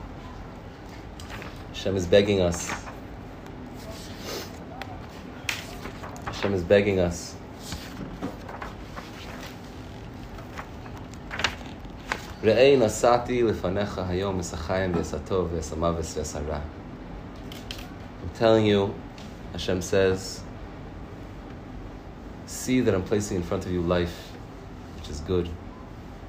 Hashem 1.69 1.95
is 1.95 2.05
begging 2.05 2.41
us. 2.41 2.69
Hashem 6.25 6.53
is 6.53 6.63
begging 6.63 6.99
us. 6.99 7.37
ראה 12.44 12.76
נסעתי 12.78 13.42
לפניך 13.42 14.00
היום 14.09 14.38
אס 14.40 14.55
החיים 14.55 14.92
ואס 14.94 15.14
הטוב 15.14 15.48
ואס 15.52 15.72
המוות 15.72 16.05
ואס 16.16 16.37
הרע. 16.37 16.59
I'm 18.22 18.38
telling 18.38 18.66
you, 18.66 18.94
Hashem 19.52 19.81
says, 19.83 20.40
see 22.46 22.81
that 22.81 22.94
I'm 22.94 23.02
placing 23.02 23.37
in 23.37 23.42
front 23.42 23.66
of 23.66 23.72
you 23.72 23.83
life, 23.83 24.16
which 24.96 25.09
is 25.11 25.20
good, 25.20 25.48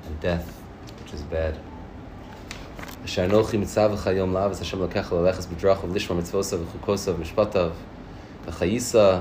and 0.05 0.19
death, 0.19 0.47
which 0.99 1.13
is 1.13 1.21
bad. 1.21 1.55
אשר 3.05 3.25
אנוכי 3.25 3.57
מצווך 3.57 4.07
היום 4.07 4.33
לאבס 4.33 4.61
השם 4.61 4.83
לקח 4.83 5.13
ללכס 5.13 5.45
בדרכיו 5.45 5.95
לשמור 5.95 6.19
מצוותיו 6.19 6.59
וחוקותיו 6.63 7.15
ומשפטיו 7.17 7.69
וחייסה. 8.45 9.19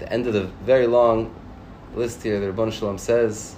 The 0.00 0.12
end 0.12 0.26
of 0.26 0.32
the 0.32 0.46
very 0.66 0.86
long 0.86 1.30
list 1.94 2.22
here, 2.22 2.40
the 2.40 2.52
Rabbanu 2.52 2.72
Shalom 2.72 2.98
says, 2.98 3.56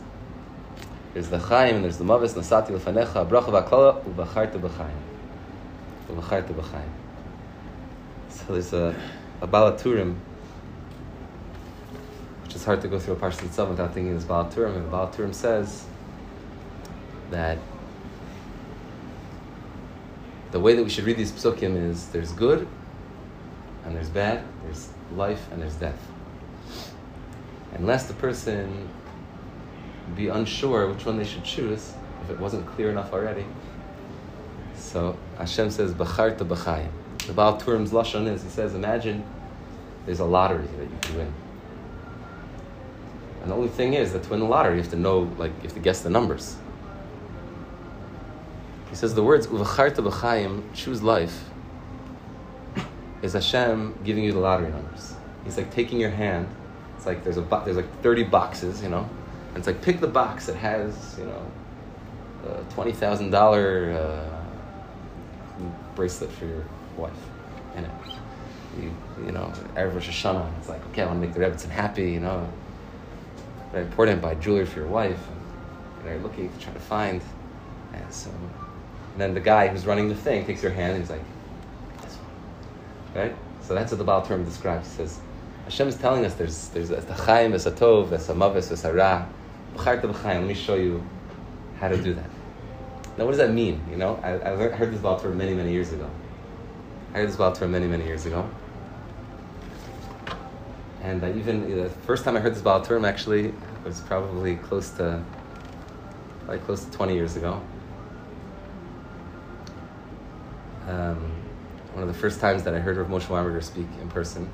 there's 1.13 1.29
the 1.29 1.37
Chaim 1.37 1.75
and 1.75 1.83
there's 1.83 1.97
the 1.97 2.03
Mavis, 2.03 2.33
Nasati 2.33 2.69
Lefanecha, 2.69 3.27
Bracha 3.27 3.67
V'Aklala, 3.67 4.03
Ubacharta 4.03 4.59
B'Chaim. 4.59 4.89
Ubacharta 6.09 6.53
B'Chaim. 6.53 6.89
So 8.29 8.53
there's 8.53 8.73
a, 8.73 8.95
a 9.41 9.47
Balaturim, 9.47 10.15
which 12.43 12.55
is 12.55 12.65
hard 12.65 12.81
to 12.81 12.87
go 12.87 12.99
through 12.99 13.13
a 13.13 13.17
parsha 13.17 13.43
itself 13.45 13.69
without 13.69 13.93
thinking 13.93 14.15
this 14.15 14.23
Balaturim, 14.23 14.75
and 14.75 14.85
the 14.85 14.89
Balaturim 14.89 15.33
says 15.33 15.85
that 17.29 17.59
the 20.51 20.59
way 20.59 20.75
that 20.75 20.83
we 20.83 20.89
should 20.89 21.03
read 21.03 21.17
these 21.17 21.31
psukim 21.31 21.75
is 21.75 22.07
there's 22.07 22.31
good 22.31 22.67
and 23.85 23.95
there's 23.95 24.09
bad, 24.09 24.43
there's 24.63 24.89
life 25.15 25.47
and 25.51 25.61
there's 25.61 25.75
death. 25.75 25.99
Unless 27.73 28.05
the 28.05 28.13
person 28.13 28.89
be 30.15 30.27
unsure 30.27 30.87
which 30.89 31.05
one 31.05 31.17
they 31.17 31.25
should 31.25 31.43
choose, 31.43 31.93
if 32.23 32.29
it 32.29 32.39
wasn't 32.39 32.65
clear 32.67 32.89
enough 32.89 33.13
already. 33.13 33.45
So 34.75 35.17
Hashem 35.37 35.69
says, 35.71 35.93
Bacharta 35.93 36.39
b'chayim. 36.39 36.89
The 37.27 37.33
Baal 37.33 37.57
Turim's 37.59 37.91
Lashon 37.91 38.27
is, 38.27 38.43
he 38.43 38.49
says, 38.49 38.75
imagine 38.75 39.23
there's 40.05 40.19
a 40.19 40.25
lottery 40.25 40.67
that 40.77 40.83
you 40.83 40.97
can 41.01 41.17
win. 41.17 41.33
And 43.41 43.51
the 43.51 43.55
only 43.55 43.69
thing 43.69 43.93
is 43.93 44.13
that 44.13 44.23
to 44.23 44.29
win 44.29 44.39
the 44.39 44.45
lottery, 44.45 44.75
you 44.75 44.81
have 44.81 44.91
to 44.91 44.97
know, 44.97 45.31
like, 45.37 45.51
you 45.57 45.63
have 45.63 45.73
to 45.73 45.79
guess 45.79 46.01
the 46.01 46.09
numbers. 46.09 46.57
He 48.89 48.95
says 48.95 49.15
the 49.15 49.23
words 49.23 49.47
"uvacharta 49.47 50.07
b'chaim," 50.07 50.63
choose 50.73 51.01
life, 51.01 51.45
is 53.23 53.33
Hashem 53.33 53.97
giving 54.03 54.23
you 54.23 54.31
the 54.31 54.39
lottery 54.39 54.69
numbers. 54.69 55.15
He's 55.45 55.57
like 55.57 55.73
taking 55.73 55.99
your 55.99 56.11
hand. 56.11 56.47
It's 56.95 57.05
like 57.05 57.23
there's 57.23 57.37
a 57.37 57.41
bo- 57.41 57.65
there's 57.65 57.75
like 57.75 58.01
thirty 58.01 58.23
boxes, 58.23 58.83
you 58.83 58.89
know, 58.89 59.09
and 59.53 59.59
it's 59.59 59.67
like 59.67 59.81
pick 59.81 59.99
the 59.99 60.07
box 60.07 60.47
that 60.47 60.55
has 60.55 61.15
you 61.19 61.25
know 61.25 61.51
a 62.47 62.73
twenty 62.73 62.91
thousand 62.91 63.33
uh, 63.33 64.29
bracelet 65.95 66.31
for 66.31 66.45
your 66.45 66.63
wife 66.97 67.11
in 67.75 67.85
it. 67.85 67.91
You 68.81 68.93
you 69.25 69.31
know 69.31 69.53
Erev 69.75 69.93
Rosh 69.93 70.09
Hashanah. 70.09 70.51
It's 70.59 70.69
like 70.69 70.83
okay, 70.87 71.03
I 71.03 71.05
want 71.05 71.21
to 71.21 71.27
make 71.27 71.35
the 71.35 71.41
Rebbetzin 71.41 71.69
happy, 71.69 72.11
you 72.11 72.19
know. 72.19 72.51
Very 73.71 73.85
important. 73.85 74.21
Buy 74.21 74.35
jewelry 74.35 74.65
for 74.65 74.79
your 74.79 74.87
wife. 74.87 75.19
And 75.99 76.07
they're 76.07 76.19
looking 76.19 76.51
to 76.51 76.59
try 76.59 76.73
to 76.73 76.79
find. 76.79 77.21
And 77.93 78.13
so 78.13 78.29
and 79.13 79.21
then 79.21 79.33
the 79.35 79.39
guy 79.39 79.67
who's 79.67 79.85
running 79.85 80.09
the 80.09 80.15
thing 80.15 80.45
takes 80.45 80.63
your 80.63 80.71
hand 80.71 80.93
and 80.93 81.01
he's 81.01 81.09
like, 81.11 81.21
this 82.01 82.15
one. 82.15 83.23
Right? 83.23 83.35
So 83.61 83.75
that's 83.75 83.91
what 83.91 83.99
the 83.99 84.03
Baal 84.03 84.25
Turim 84.25 84.43
describes. 84.43 84.89
He 84.89 84.97
says, 84.97 85.19
Hashem 85.65 85.87
is 85.87 85.95
telling 85.95 86.25
us 86.25 86.33
there's 86.33 86.69
there's 86.69 86.89
a 86.89 87.01
chaim, 87.13 87.53
a 87.53 87.57
tov, 87.57 88.09
there's 88.09 88.29
a 88.29 88.33
there's 88.33 88.85
a 88.85 88.93
ra. 88.93 89.25
Let 90.39 90.47
me 90.47 90.53
show 90.53 90.75
you 90.75 91.03
how 91.79 91.89
to 91.89 91.97
do 91.97 92.13
that. 92.13 92.29
Now, 93.17 93.25
what 93.25 93.31
does 93.31 93.37
that 93.37 93.51
mean? 93.51 93.83
You 93.89 93.97
know, 93.97 94.19
I, 94.23 94.33
I 94.33 94.55
heard 94.69 94.91
this 94.91 95.01
Baal 95.01 95.19
Turim 95.19 95.35
many, 95.35 95.53
many 95.53 95.71
years 95.71 95.91
ago. 95.91 96.09
I 97.13 97.19
heard 97.19 97.29
this 97.29 97.35
Baal 97.35 97.51
Turim 97.51 97.69
many, 97.69 97.87
many 97.87 98.05
years 98.05 98.25
ago. 98.25 98.49
And 101.01 101.23
I 101.23 101.33
even, 101.33 101.75
the 101.75 101.89
first 101.89 102.23
time 102.23 102.35
I 102.35 102.39
heard 102.39 102.55
this 102.55 102.61
Baal 102.61 102.83
Turim 102.83 103.07
actually 103.07 103.53
was 103.83 103.99
probably 104.01 104.55
close 104.55 104.89
to, 104.91 105.23
like 106.47 106.63
close 106.65 106.85
to 106.85 106.91
20 106.91 107.13
years 107.13 107.35
ago. 107.35 107.61
um, 110.87 111.31
one 111.93 112.03
of 112.03 112.07
the 112.07 112.19
first 112.19 112.39
times 112.39 112.63
that 112.63 112.73
I 112.73 112.79
heard 112.79 112.97
Rav 112.97 113.07
Moshe 113.07 113.27
Weinberger 113.27 113.63
speak 113.63 113.87
in 114.01 114.09
person. 114.09 114.49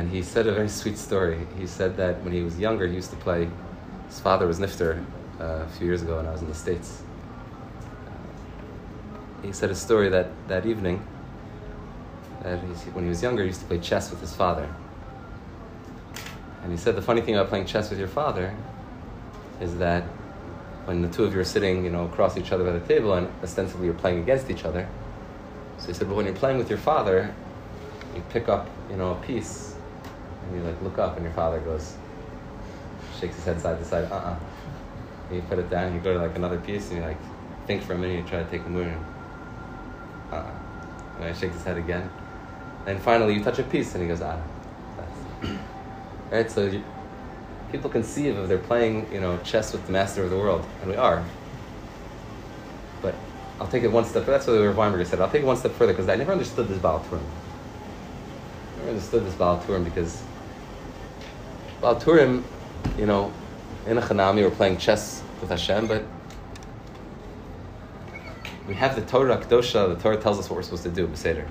And 0.00 0.08
he 0.08 0.22
said 0.22 0.46
a 0.46 0.52
very 0.52 0.70
sweet 0.70 0.96
story. 0.96 1.46
He 1.58 1.66
said 1.66 1.94
that 1.98 2.22
when 2.22 2.32
he 2.32 2.42
was 2.42 2.58
younger, 2.58 2.86
he 2.86 2.94
used 2.94 3.10
to 3.10 3.16
play. 3.16 3.50
His 4.08 4.18
father 4.18 4.46
was 4.46 4.58
nifter 4.58 5.04
uh, 5.38 5.44
a 5.44 5.68
few 5.76 5.86
years 5.86 6.00
ago 6.00 6.16
when 6.16 6.26
I 6.26 6.32
was 6.32 6.40
in 6.40 6.48
the 6.48 6.54
States. 6.54 7.02
Uh, 8.06 9.42
he 9.42 9.52
said 9.52 9.68
a 9.68 9.74
story 9.74 10.08
that 10.08 10.28
that 10.48 10.64
evening, 10.64 11.06
that 12.42 12.60
he, 12.60 12.66
when 12.92 13.04
he 13.04 13.10
was 13.10 13.22
younger, 13.22 13.42
he 13.42 13.48
used 13.48 13.60
to 13.60 13.66
play 13.66 13.78
chess 13.78 14.10
with 14.10 14.22
his 14.22 14.34
father. 14.34 14.74
And 16.62 16.72
he 16.72 16.78
said 16.78 16.96
the 16.96 17.02
funny 17.02 17.20
thing 17.20 17.34
about 17.34 17.50
playing 17.50 17.66
chess 17.66 17.90
with 17.90 17.98
your 17.98 18.08
father 18.08 18.56
is 19.60 19.76
that 19.76 20.04
when 20.86 21.02
the 21.02 21.08
two 21.08 21.24
of 21.24 21.34
you 21.34 21.40
are 21.40 21.44
sitting, 21.44 21.84
you 21.84 21.90
know, 21.90 22.06
across 22.06 22.38
each 22.38 22.52
other 22.52 22.66
at 22.66 22.72
the 22.72 22.88
table 22.88 23.12
and 23.12 23.28
ostensibly 23.42 23.84
you're 23.84 23.92
playing 23.92 24.20
against 24.20 24.48
each 24.48 24.64
other. 24.64 24.88
So 25.76 25.88
he 25.88 25.92
said, 25.92 26.08
but 26.08 26.16
when 26.16 26.24
you're 26.24 26.34
playing 26.34 26.56
with 26.56 26.70
your 26.70 26.78
father, 26.78 27.34
you 28.14 28.22
pick 28.30 28.48
up, 28.48 28.66
you 28.88 28.96
know, 28.96 29.12
a 29.12 29.26
piece 29.26 29.69
and 30.50 30.58
you 30.58 30.68
like 30.68 30.82
look 30.82 30.98
up 30.98 31.16
and 31.16 31.24
your 31.24 31.34
father 31.34 31.60
goes, 31.60 31.96
shakes 33.20 33.36
his 33.36 33.44
head 33.44 33.60
side 33.60 33.78
to 33.78 33.84
side, 33.84 34.10
uh-uh. 34.10 34.36
And 35.28 35.36
you 35.36 35.42
put 35.42 35.58
it 35.58 35.70
down, 35.70 35.94
you 35.94 36.00
go 36.00 36.12
to 36.12 36.18
like 36.18 36.36
another 36.36 36.58
piece 36.58 36.88
and 36.90 36.98
you 36.98 37.04
like 37.04 37.18
think 37.66 37.82
for 37.82 37.92
a 37.92 37.98
minute, 37.98 38.18
you 38.18 38.28
try 38.28 38.42
to 38.42 38.50
take 38.50 38.66
a 38.66 38.68
move 38.68 38.88
and 38.88 39.04
uh-uh. 40.32 40.50
And 41.20 41.34
he 41.34 41.40
shakes 41.40 41.54
his 41.54 41.64
head 41.64 41.78
again. 41.78 42.10
And 42.86 43.00
finally 43.00 43.34
you 43.34 43.44
touch 43.44 43.58
a 43.58 43.62
piece 43.62 43.94
and 43.94 44.02
he 44.02 44.08
goes, 44.08 44.22
ah. 44.22 44.40
right, 46.30 46.50
so 46.50 46.66
you, 46.66 46.82
people 47.70 47.90
conceive 47.90 48.36
of 48.36 48.48
they're 48.48 48.58
playing, 48.58 49.12
you 49.12 49.20
know, 49.20 49.38
chess 49.38 49.72
with 49.72 49.86
the 49.86 49.92
master 49.92 50.24
of 50.24 50.30
the 50.30 50.36
world, 50.36 50.66
and 50.82 50.90
we 50.90 50.96
are. 50.96 51.24
But 53.02 53.14
I'll 53.60 53.68
take 53.68 53.84
it 53.84 53.92
one 53.92 54.04
step. 54.04 54.26
That's 54.26 54.46
what 54.46 54.54
Rav 54.54 54.76
Weinberger 54.76 55.06
said. 55.06 55.20
I'll 55.20 55.30
take 55.30 55.42
it 55.42 55.46
one 55.46 55.56
step 55.56 55.72
further 55.72 55.92
because 55.92 56.08
I 56.08 56.16
never 56.16 56.32
understood 56.32 56.68
this 56.68 56.78
Baal 56.78 57.00
Turim. 57.00 57.20
I 57.20 58.78
never 58.78 58.90
understood 58.90 59.24
this 59.24 59.34
Baal 59.34 59.60
Turim 59.60 59.84
because 59.84 60.22
Baal 61.80 61.96
Turim, 61.96 62.42
you 62.98 63.06
know, 63.06 63.32
in 63.86 63.96
a 63.96 64.02
Chanami 64.02 64.42
we're 64.42 64.50
playing 64.50 64.76
chess 64.76 65.22
with 65.40 65.48
Hashem, 65.48 65.86
but 65.86 66.04
we 68.68 68.74
have 68.74 68.94
the 68.94 69.00
Torah 69.00 69.38
Kedosha. 69.38 69.96
The 69.96 70.02
Torah 70.02 70.18
tells 70.18 70.38
us 70.38 70.50
what 70.50 70.56
we're 70.56 70.62
supposed 70.62 70.82
to 70.82 70.90
do, 70.90 71.06
Beseder. 71.06 71.48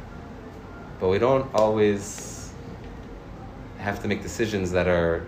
But 1.00 1.08
we 1.08 1.18
don't 1.18 1.52
always 1.56 2.54
have 3.80 4.04
to 4.04 4.08
make 4.08 4.22
decisions 4.22 4.70
that 4.72 4.88
are 4.88 5.26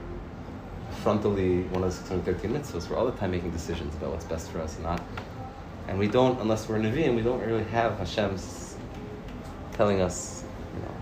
frontally 1.04 1.68
one 1.72 1.84
of 1.84 1.90
the 1.90 1.98
613 1.98 2.52
mitzvahs. 2.52 2.88
We're 2.88 2.98
all 2.98 3.08
the 3.08 3.18
time 3.18 3.32
making 3.32 3.50
decisions 3.50 3.96
about 3.96 4.12
what's 4.12 4.26
best 4.26 4.52
for 4.52 4.62
us 4.62 4.76
and 4.76 4.84
not. 4.84 5.02
And 5.88 5.98
we 5.98 6.10
don't, 6.10 6.40
unless 6.42 6.70
we're 6.70 6.76
a 6.76 6.80
Nevi'im, 6.80 7.16
we 7.16 7.24
don't 7.24 7.40
really 7.40 7.64
have 7.64 7.98
Hashem's 7.98 8.76
telling 9.74 10.00
us, 10.00 10.44
you 10.76 10.82
know. 10.82 10.96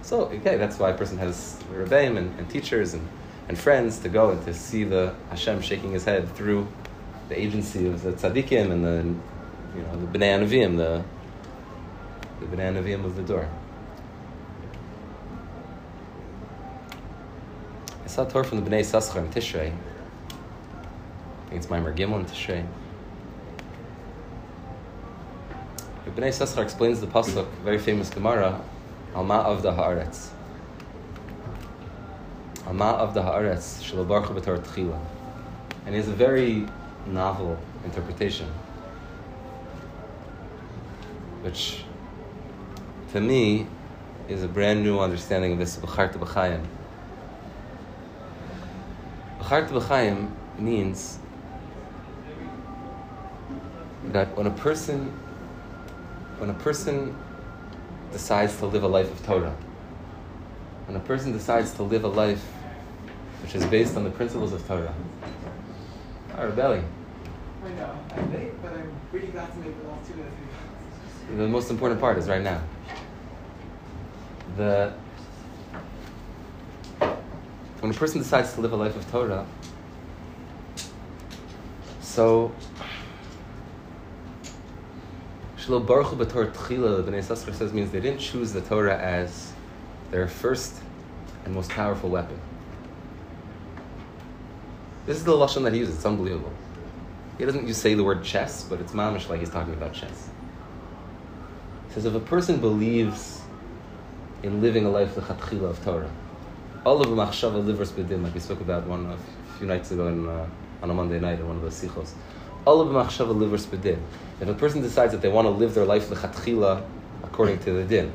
So, 0.00 0.24
okay, 0.28 0.56
that's 0.56 0.78
why 0.78 0.90
a 0.90 0.96
person 0.96 1.18
has 1.18 1.58
Rebbeim 1.70 2.16
and, 2.16 2.38
and 2.38 2.48
teachers 2.48 2.94
and, 2.94 3.06
and 3.48 3.58
friends 3.58 3.98
to 3.98 4.08
go 4.08 4.30
and 4.30 4.44
to 4.44 4.54
see 4.54 4.84
the 4.84 5.14
Hashem 5.30 5.60
shaking 5.60 5.92
his 5.92 6.04
head 6.04 6.34
through 6.34 6.66
the 7.28 7.38
agency 7.38 7.86
of 7.86 8.02
the 8.02 8.12
tzaddikim 8.12 8.70
and 8.70 8.84
the, 8.84 9.76
you 9.76 9.82
know, 9.82 9.96
the 9.96 10.18
Bnei 10.18 10.38
Nevi'im, 10.38 10.76
the, 10.76 11.04
the 12.40 12.46
Bnei 12.46 12.72
Nevi'im 12.74 13.04
of 13.04 13.16
the 13.16 13.22
door. 13.22 13.48
I 18.04 18.06
saw 18.06 18.26
a 18.26 18.30
Torah 18.30 18.44
from 18.44 18.64
the 18.64 18.70
Bnei 18.70 18.80
Yissaschar 18.80 19.18
in 19.18 19.28
Tishrei. 19.30 19.72
I 19.72 21.48
think 21.48 21.62
it's 21.62 21.66
Maimer 21.66 21.94
Gimel 21.94 22.20
in 22.20 22.26
Tishrei. 22.26 22.66
The 26.04 26.10
Bnei 26.10 26.28
Yissaschar 26.28 26.62
explains 26.62 27.00
the 27.00 27.06
pasuk, 27.06 27.48
very 27.62 27.78
famous 27.78 28.10
Gemara, 28.10 28.60
Alma 29.14 29.36
of 29.36 29.62
the 29.62 29.72
Haaretz. 29.72 30.33
Alma 32.66 32.92
of 32.92 33.12
the 33.12 33.20
Haaretz, 33.20 33.82
Shalabarcha 33.82 34.28
B'Tor 34.28 34.58
Tchila. 34.58 34.98
And 35.84 35.94
it's 35.94 36.08
a 36.08 36.12
very 36.12 36.66
novel 37.06 37.58
interpretation, 37.84 38.48
which 41.42 41.84
to 43.12 43.20
me 43.20 43.66
is 44.28 44.42
a 44.42 44.48
brand 44.48 44.82
new 44.82 44.98
understanding 44.98 45.52
of 45.52 45.58
this 45.58 45.76
B'charta 45.76 46.14
B'chayim. 46.14 46.64
B'charta 49.40 49.68
B'chayim 49.68 50.30
means 50.58 51.18
that 54.06 54.34
when 54.36 54.46
a 54.46 54.50
person 54.50 55.12
when 56.38 56.48
a 56.50 56.54
person 56.54 57.16
decides 58.10 58.56
to 58.58 58.66
live 58.66 58.82
a 58.82 58.88
life 58.88 59.10
of 59.10 59.24
Torah, 59.24 59.54
when 60.86 60.96
a 60.96 61.00
person 61.00 61.32
decides 61.32 61.72
to 61.74 61.82
live 61.82 62.04
a 62.04 62.08
life 62.08 62.44
which 63.44 63.54
is 63.56 63.66
based 63.66 63.94
on 63.94 64.04
the 64.04 64.10
principles 64.10 64.54
of 64.54 64.66
Torah, 64.66 64.94
our 66.34 66.48
belly. 66.48 66.82
I 67.62 67.68
know, 67.72 67.98
I'm 68.16 68.32
late, 68.32 68.62
but 68.62 68.72
I'm 68.72 68.90
really 69.12 69.26
glad 69.26 69.52
to 69.52 69.58
make 69.58 69.82
the 69.82 69.86
last 69.86 70.08
two 70.08 70.14
minutes. 70.14 70.34
The 71.36 71.46
most 71.46 71.70
important 71.70 72.00
part 72.00 72.16
is 72.16 72.26
right 72.26 72.40
now. 72.40 72.62
The 74.56 74.94
when 77.80 77.90
a 77.90 77.94
person 77.94 78.22
decides 78.22 78.54
to 78.54 78.62
live 78.62 78.72
a 78.72 78.76
life 78.76 78.96
of 78.96 79.10
Torah, 79.10 79.46
so 82.00 82.50
Shlo 85.58 85.86
Baruch 85.86 86.06
Hu 86.06 86.24
B'Torah 86.24 86.50
Tchila, 86.50 87.04
the 87.04 87.12
Bnei 87.12 87.18
Yissaschar 87.18 87.54
says 87.54 87.74
means 87.74 87.90
they 87.90 88.00
didn't 88.00 88.20
choose 88.20 88.54
the 88.54 88.62
Torah 88.62 88.96
as 88.96 89.52
their 90.10 90.28
first 90.28 90.80
and 91.44 91.54
most 91.54 91.68
powerful 91.68 92.08
weapon. 92.08 92.40
This 95.06 95.18
is 95.18 95.24
the 95.24 95.32
lashon 95.32 95.64
that 95.64 95.74
he 95.74 95.80
uses. 95.80 95.96
It's 95.96 96.06
unbelievable. 96.06 96.52
He 97.36 97.44
doesn't 97.44 97.66
just 97.66 97.82
say 97.82 97.94
the 97.94 98.04
word 98.04 98.24
chess, 98.24 98.64
but 98.64 98.80
it's 98.80 98.92
mamish 98.92 99.28
like 99.28 99.40
he's 99.40 99.50
talking 99.50 99.74
about 99.74 99.92
chess. 99.92 100.30
He 101.88 101.94
says 101.94 102.06
if 102.06 102.14
a 102.14 102.20
person 102.20 102.58
believes 102.58 103.42
in 104.42 104.62
living 104.62 104.86
a 104.86 104.90
life 104.90 105.14
lechatchila 105.14 105.70
of 105.70 105.84
Torah, 105.84 106.10
all 106.86 107.02
of 107.02 107.08
machshava 107.08 107.64
livers 107.64 107.92
bedin, 107.92 108.22
like 108.22 108.34
we 108.34 108.40
spoke 108.40 108.60
about 108.60 108.86
one 108.86 109.06
a 109.06 109.58
few 109.58 109.66
nights 109.66 109.90
ago 109.90 110.08
in, 110.08 110.28
uh, 110.28 110.46
on 110.82 110.90
a 110.90 110.94
Monday 110.94 111.20
night 111.20 111.38
in 111.38 111.46
one 111.46 111.56
of 111.56 111.62
the 111.62 111.68
sichos. 111.68 112.12
All 112.64 112.80
of 112.80 112.88
machshava 112.88 113.36
livers 113.36 113.66
bedin. 113.66 114.00
If 114.40 114.48
a 114.48 114.54
person 114.54 114.80
decides 114.80 115.12
that 115.12 115.20
they 115.20 115.28
want 115.28 115.46
to 115.46 115.50
live 115.50 115.74
their 115.74 115.84
life 115.84 116.08
lechatchila 116.08 116.82
according 117.24 117.58
to 117.60 117.72
the 117.72 117.84
din, 117.84 118.12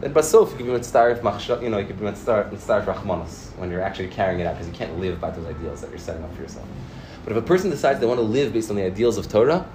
then 0.00 0.12
basof 0.12 0.50
you 0.50 0.56
can 0.56 0.66
be 0.66 0.72
mitzvah 0.72 1.20
machshav, 1.22 1.62
you 1.62 1.68
know, 1.68 1.78
you 1.78 1.86
can 1.86 1.96
be 1.96 2.04
mitzvah 2.04 2.50
rachmanos 2.86 3.56
when 3.56 3.70
you're 3.70 3.82
actually 3.82 4.08
carrying 4.08 4.40
it 4.40 4.46
out 4.46 4.54
because 4.54 4.68
you 4.68 4.74
can't 4.74 4.98
live 4.98 5.20
by 5.20 5.30
those 5.30 5.46
ideals 5.46 5.80
that 5.80 5.90
you're 5.90 5.98
setting 5.98 6.22
up 6.22 6.34
for 6.34 6.42
yourself. 6.42 6.66
But 7.24 7.32
if 7.32 7.38
a 7.38 7.46
person 7.46 7.70
decides 7.70 7.98
they 8.00 8.06
want 8.06 8.18
to 8.18 8.24
live 8.24 8.52
based 8.52 8.70
on 8.70 8.76
the 8.76 8.84
ideals 8.84 9.16
of 9.16 9.28
Torah, 9.28 9.66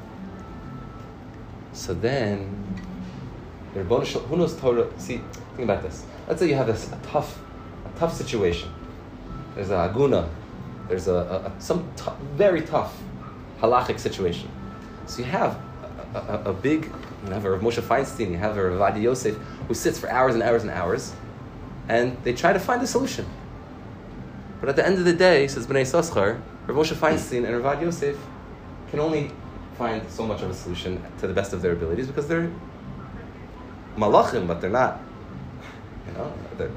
so 1.73 1.93
then 1.93 2.61
their 3.73 3.83
bonus, 3.83 4.13
who 4.13 4.37
knows 4.37 4.55
Torah? 4.57 4.87
See, 4.97 5.21
think 5.55 5.63
about 5.63 5.81
this. 5.81 6.05
Let's 6.27 6.39
say 6.39 6.49
you 6.49 6.55
have 6.55 6.67
this 6.67 6.91
a 6.91 6.99
tough, 7.03 7.39
a 7.85 7.99
tough 7.99 8.13
situation. 8.13 8.71
There's 9.55 9.69
a 9.69 9.91
aguna, 9.91 10.29
there's 10.87 11.07
a, 11.07 11.13
a, 11.13 11.35
a 11.47 11.51
some 11.59 11.89
t- 11.95 12.11
very 12.35 12.61
tough 12.61 12.97
halachic 13.59 13.99
situation. 13.99 14.49
So 15.07 15.19
you 15.19 15.25
have 15.25 15.59
a, 16.13 16.43
a 16.45 16.53
big, 16.53 16.89
you 17.25 17.31
have 17.31 17.45
a 17.45 17.51
Rav 17.51 17.61
Moshe 17.61 17.81
Feinstein, 17.81 18.31
you 18.31 18.37
have 18.37 18.57
a 18.57 18.69
Rav 18.69 18.95
Ovadia 18.95 19.03
Yosef, 19.03 19.37
who 19.67 19.73
sits 19.73 19.99
for 19.99 20.09
hours 20.09 20.33
and 20.33 20.43
hours 20.43 20.63
and 20.63 20.71
hours, 20.71 21.13
and 21.87 22.17
they 22.23 22.33
try 22.33 22.53
to 22.53 22.59
find 22.59 22.81
a 22.81 22.87
solution. 22.87 23.25
But 24.59 24.69
at 24.69 24.75
the 24.75 24.85
end 24.85 24.97
of 24.97 25.05
the 25.05 25.13
day, 25.13 25.47
says 25.47 25.67
Bnei 25.67 25.81
Yissaschar, 25.81 26.41
Rav 26.67 26.77
Moshe 26.77 26.95
Feinstein 26.95 27.45
and 27.45 27.63
Rav 27.63 27.77
Ovadia 27.77 27.83
Yosef 27.83 28.17
can 28.89 28.99
only 28.99 29.31
find 29.77 30.07
so 30.09 30.25
much 30.25 30.41
of 30.41 30.49
a 30.49 30.53
solution 30.53 31.01
to 31.19 31.27
the 31.27 31.33
best 31.33 31.53
of 31.53 31.61
their 31.61 31.71
abilities 31.71 32.07
because 32.07 32.27
they're 32.27 32.51
malachim, 33.95 34.47
but 34.47 34.61
they're 34.61 34.69
not. 34.69 35.01
You 36.07 36.13
know, 36.13 36.33
they're 36.57 36.71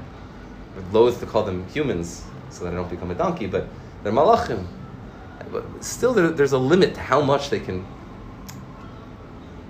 loath 0.91 1.19
to 1.19 1.25
call 1.25 1.43
them 1.43 1.67
humans 1.69 2.23
so 2.49 2.63
that 2.63 2.73
I 2.73 2.75
don't 2.75 2.89
become 2.89 3.11
a 3.11 3.15
donkey, 3.15 3.47
but 3.47 3.67
they're 4.03 4.13
malachim. 4.13 4.65
But 5.51 5.83
still, 5.83 6.13
there, 6.13 6.29
there's 6.29 6.53
a 6.53 6.57
limit 6.57 6.95
to 6.95 7.01
how 7.01 7.21
much 7.21 7.49
they 7.49 7.59
can 7.59 7.85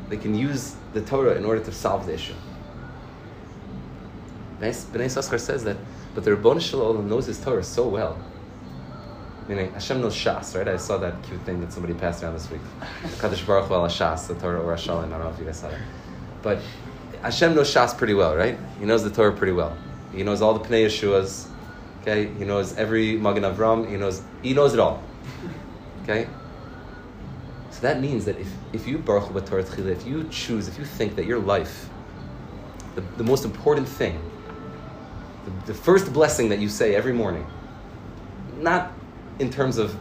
they 0.10 0.18
can 0.18 0.36
use 0.36 0.76
the 0.94 1.02
Torah 1.02 1.36
in 1.36 1.46
order 1.46 1.64
to 1.64 1.72
solve 1.72 2.06
the 2.06 2.14
issue. 2.14 2.34
Bnei 4.60 4.72
Yissaschar 4.72 5.40
says 5.40 5.64
that, 5.64 5.78
but 6.14 6.24
the 6.24 6.36
Rabbon 6.36 6.60
Shalom 6.60 7.10
knows 7.10 7.26
his 7.26 7.40
Torah 7.40 7.64
so 7.64 7.88
well. 7.88 8.18
Meaning, 9.48 9.72
Hashem 9.74 10.02
knows 10.02 10.16
Shas, 10.16 10.58
right? 10.58 10.68
I 10.68 10.78
saw 10.78 10.98
that 10.98 11.22
cute 11.24 11.42
thing 11.42 11.62
that 11.62 11.72
somebody 11.72 11.94
passed 11.94 12.24
around 12.24 12.34
this 12.34 12.50
week. 12.50 12.62
Kadosh 13.20 13.46
Baruch 13.46 13.68
Hu 13.68 13.74
Shas, 13.74 14.28
the 14.28 14.34
Torah 14.36 14.60
or 14.60 14.74
Hashalom. 14.74 15.06
I 15.06 15.10
don't 15.10 15.20
know 15.20 15.30
if 15.30 15.38
you 15.38 15.46
guys 15.46 15.60
saw 15.60 15.70
it. 15.70 15.78
But 16.42 16.60
Hashem 17.22 17.54
knows 17.54 17.72
Shas 17.72 17.96
pretty 17.96 18.16
well, 18.16 18.36
right? 18.36 18.58
He 18.80 18.86
knows 18.86 19.04
the 19.04 19.12
Torah 19.12 19.34
pretty 19.34 19.54
well. 19.54 19.78
He 20.14 20.24
knows 20.24 20.42
all 20.42 20.54
the 20.58 20.68
Pnei 20.68 20.86
Yeshuas. 20.86 21.48
Okay, 22.02 22.28
he 22.34 22.46
knows 22.46 22.76
every 22.78 23.18
Magen 23.18 23.44
Avram. 23.44 23.90
He 23.90 23.98
knows 23.98 24.22
he 24.42 24.54
knows 24.54 24.74
it 24.74 24.80
all. 24.80 25.04
Okay. 26.04 26.28
So 27.76 27.82
that 27.82 28.00
means 28.00 28.24
that 28.24 28.40
if, 28.40 28.48
if 28.72 28.88
you 28.88 28.98
baruch 28.98 29.46
Torah 29.46 29.62
if 29.62 30.08
you 30.08 30.24
choose, 30.30 30.70
if 30.70 30.80
you 30.80 30.86
think 30.86 31.18
that 31.18 31.26
your 31.26 31.40
life, 31.40 31.90
the, 32.96 33.02
the 33.18 33.24
most 33.24 33.44
important 33.44 33.86
thing, 33.86 34.18
the, 35.44 35.74
the 35.74 35.74
first 35.74 36.14
blessing 36.14 36.48
that 36.48 36.60
you 36.60 36.70
say 36.70 36.96
every 36.96 37.12
morning, 37.12 37.46
not 38.60 38.94
in 39.40 39.50
terms 39.50 39.78
of 39.78 39.94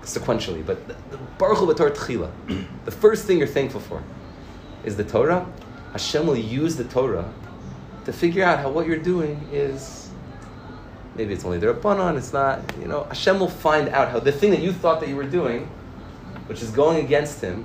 sequentially, 0.00 0.64
but 0.64 0.88
the, 0.88 0.94
the 1.10 1.18
baruch 1.36 1.76
Torah 1.76 2.32
the 2.86 2.90
first 2.90 3.26
thing 3.26 3.36
you're 3.36 3.46
thankful 3.46 3.80
for, 3.80 4.02
is 4.82 4.96
the 4.96 5.04
Torah. 5.04 5.46
Hashem 5.92 6.26
will 6.26 6.34
use 6.34 6.76
the 6.76 6.84
Torah 6.84 7.30
to 8.06 8.12
figure 8.14 8.42
out 8.42 8.58
how 8.58 8.70
what 8.70 8.86
you're 8.86 8.96
doing 8.96 9.46
is 9.52 10.08
maybe 11.14 11.34
it's 11.34 11.44
only 11.44 11.58
the 11.58 11.66
Rabbanon, 11.66 12.16
it's 12.16 12.32
not, 12.32 12.62
you 12.80 12.86
know, 12.86 13.04
Hashem 13.04 13.38
will 13.38 13.50
find 13.50 13.90
out 13.90 14.08
how 14.08 14.18
the 14.18 14.32
thing 14.32 14.50
that 14.52 14.60
you 14.60 14.72
thought 14.72 15.00
that 15.00 15.10
you 15.10 15.16
were 15.16 15.28
doing, 15.28 15.68
which 16.46 16.62
is 16.62 16.70
going 16.70 17.04
against 17.04 17.40
him, 17.40 17.64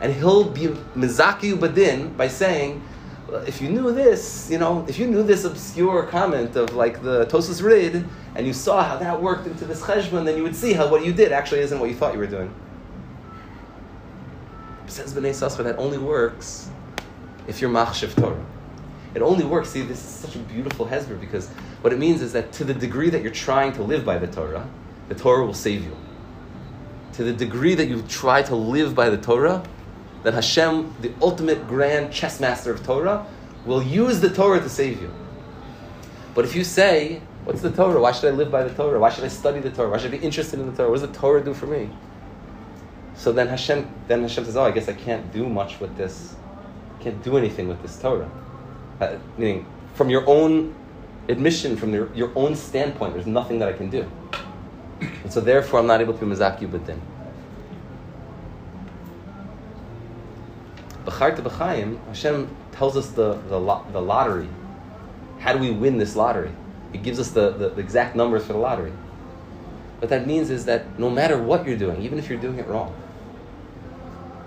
and 0.00 0.12
he'll 0.12 0.44
be 0.44 0.68
mizaki 0.94 1.54
badin 1.54 2.16
by 2.16 2.28
saying, 2.28 2.82
if 3.46 3.60
you 3.60 3.68
knew 3.68 3.92
this, 3.92 4.48
you 4.50 4.58
know, 4.58 4.84
if 4.88 4.98
you 4.98 5.06
knew 5.06 5.22
this 5.22 5.44
obscure 5.44 6.04
comment 6.04 6.54
of 6.56 6.74
like 6.74 7.02
the 7.02 7.26
Tosus 7.26 7.62
Rid, 7.62 8.04
and 8.34 8.46
you 8.46 8.52
saw 8.52 8.82
how 8.82 8.96
that 8.98 9.20
worked 9.20 9.46
into 9.46 9.64
this 9.64 9.82
cheshbon, 9.82 10.24
then 10.24 10.36
you 10.36 10.42
would 10.42 10.54
see 10.54 10.72
how 10.72 10.88
what 10.88 11.04
you 11.04 11.12
did 11.12 11.32
actually 11.32 11.60
isn't 11.60 11.80
what 11.80 11.88
you 11.88 11.96
thought 11.96 12.12
you 12.12 12.18
were 12.18 12.26
doing. 12.26 12.54
Says 14.86 15.12
Bnei 15.14 15.30
Yissaschar, 15.30 15.64
that 15.64 15.78
only 15.78 15.98
works 15.98 16.70
if 17.48 17.60
you're 17.60 17.70
machshav 17.70 18.14
Torah. 18.14 18.44
It 19.14 19.22
only 19.22 19.44
works. 19.44 19.70
See, 19.70 19.82
this 19.82 19.98
is 19.98 20.10
such 20.10 20.36
a 20.36 20.38
beautiful 20.40 20.86
hezbollah 20.86 21.18
because 21.18 21.48
what 21.80 21.92
it 21.92 21.98
means 21.98 22.20
is 22.20 22.32
that 22.34 22.52
to 22.52 22.64
the 22.64 22.74
degree 22.74 23.08
that 23.10 23.22
you're 23.22 23.32
trying 23.32 23.72
to 23.72 23.82
live 23.82 24.04
by 24.04 24.18
the 24.18 24.26
Torah, 24.26 24.68
the 25.08 25.14
Torah 25.14 25.44
will 25.44 25.54
save 25.54 25.84
you. 25.84 25.96
To 27.16 27.24
the 27.24 27.32
degree 27.32 27.74
that 27.74 27.86
you 27.86 28.02
try 28.02 28.42
to 28.42 28.54
live 28.54 28.94
by 28.94 29.10
the 29.10 29.16
Torah, 29.16 29.62
that 30.22 30.34
Hashem, 30.34 30.94
the 31.00 31.12
ultimate 31.20 31.66
grand 31.66 32.12
chess 32.12 32.40
master 32.40 32.72
of 32.72 32.84
Torah, 32.84 33.26
will 33.64 33.82
use 33.82 34.20
the 34.20 34.30
Torah 34.30 34.60
to 34.60 34.68
save 34.68 35.00
you. 35.00 35.12
But 36.34 36.44
if 36.44 36.54
you 36.54 36.64
say, 36.64 37.22
What's 37.46 37.60
the 37.60 37.70
Torah? 37.70 38.00
Why 38.00 38.10
should 38.10 38.24
I 38.24 38.36
live 38.36 38.50
by 38.50 38.64
the 38.64 38.74
Torah? 38.74 38.98
Why 38.98 39.08
should 39.08 39.22
I 39.22 39.28
study 39.28 39.60
the 39.60 39.70
Torah? 39.70 39.88
Why 39.88 39.98
should 39.98 40.12
I 40.12 40.18
be 40.18 40.24
interested 40.24 40.58
in 40.58 40.66
the 40.68 40.76
Torah? 40.76 40.90
What 40.90 40.98
does 41.00 41.08
the 41.08 41.16
Torah 41.16 41.44
do 41.44 41.54
for 41.54 41.66
me? 41.66 41.88
So 43.14 43.30
then 43.30 43.46
Hashem, 43.46 43.88
then 44.08 44.22
Hashem 44.22 44.44
says, 44.44 44.56
"Oh, 44.56 44.64
I 44.64 44.72
guess 44.72 44.88
I 44.88 44.94
can't 44.94 45.32
do 45.32 45.48
much 45.48 45.78
with 45.78 45.96
this. 45.96 46.34
I 46.98 47.02
Can't 47.04 47.22
do 47.22 47.38
anything 47.38 47.68
with 47.68 47.80
this 47.82 48.00
Torah." 48.00 48.28
Uh, 49.00 49.14
meaning, 49.38 49.64
from 49.94 50.10
your 50.10 50.24
own 50.26 50.74
admission, 51.28 51.76
from 51.76 51.94
your, 51.94 52.12
your 52.16 52.32
own 52.34 52.56
standpoint, 52.56 53.14
there's 53.14 53.28
nothing 53.28 53.60
that 53.60 53.68
I 53.68 53.74
can 53.74 53.90
do, 53.90 54.10
and 55.00 55.32
so 55.32 55.40
therefore 55.40 55.80
I'm 55.80 55.86
not 55.86 56.00
able 56.00 56.14
to 56.14 56.24
be 56.24 56.34
mizaki 56.34 56.68
b'din. 56.68 56.98
B'char 61.04 61.36
b'chaim, 61.36 62.04
Hashem 62.08 62.54
tells 62.72 62.96
us 62.96 63.10
the, 63.10 63.34
the, 63.48 63.58
the 63.92 64.00
lottery. 64.00 64.48
How 65.38 65.52
do 65.52 65.58
we 65.58 65.70
win 65.70 65.98
this 65.98 66.16
lottery? 66.16 66.52
It 66.92 67.02
gives 67.02 67.18
us 67.18 67.30
the, 67.30 67.50
the, 67.50 67.68
the 67.70 67.80
exact 67.80 68.16
numbers 68.16 68.44
for 68.46 68.52
the 68.52 68.58
lottery. 68.58 68.92
What 69.98 70.10
that 70.10 70.26
means 70.26 70.50
is 70.50 70.64
that 70.66 70.98
no 70.98 71.08
matter 71.10 71.40
what 71.40 71.66
you're 71.66 71.78
doing, 71.78 72.02
even 72.02 72.18
if 72.18 72.28
you're 72.28 72.40
doing 72.40 72.58
it 72.58 72.66
wrong, 72.66 72.94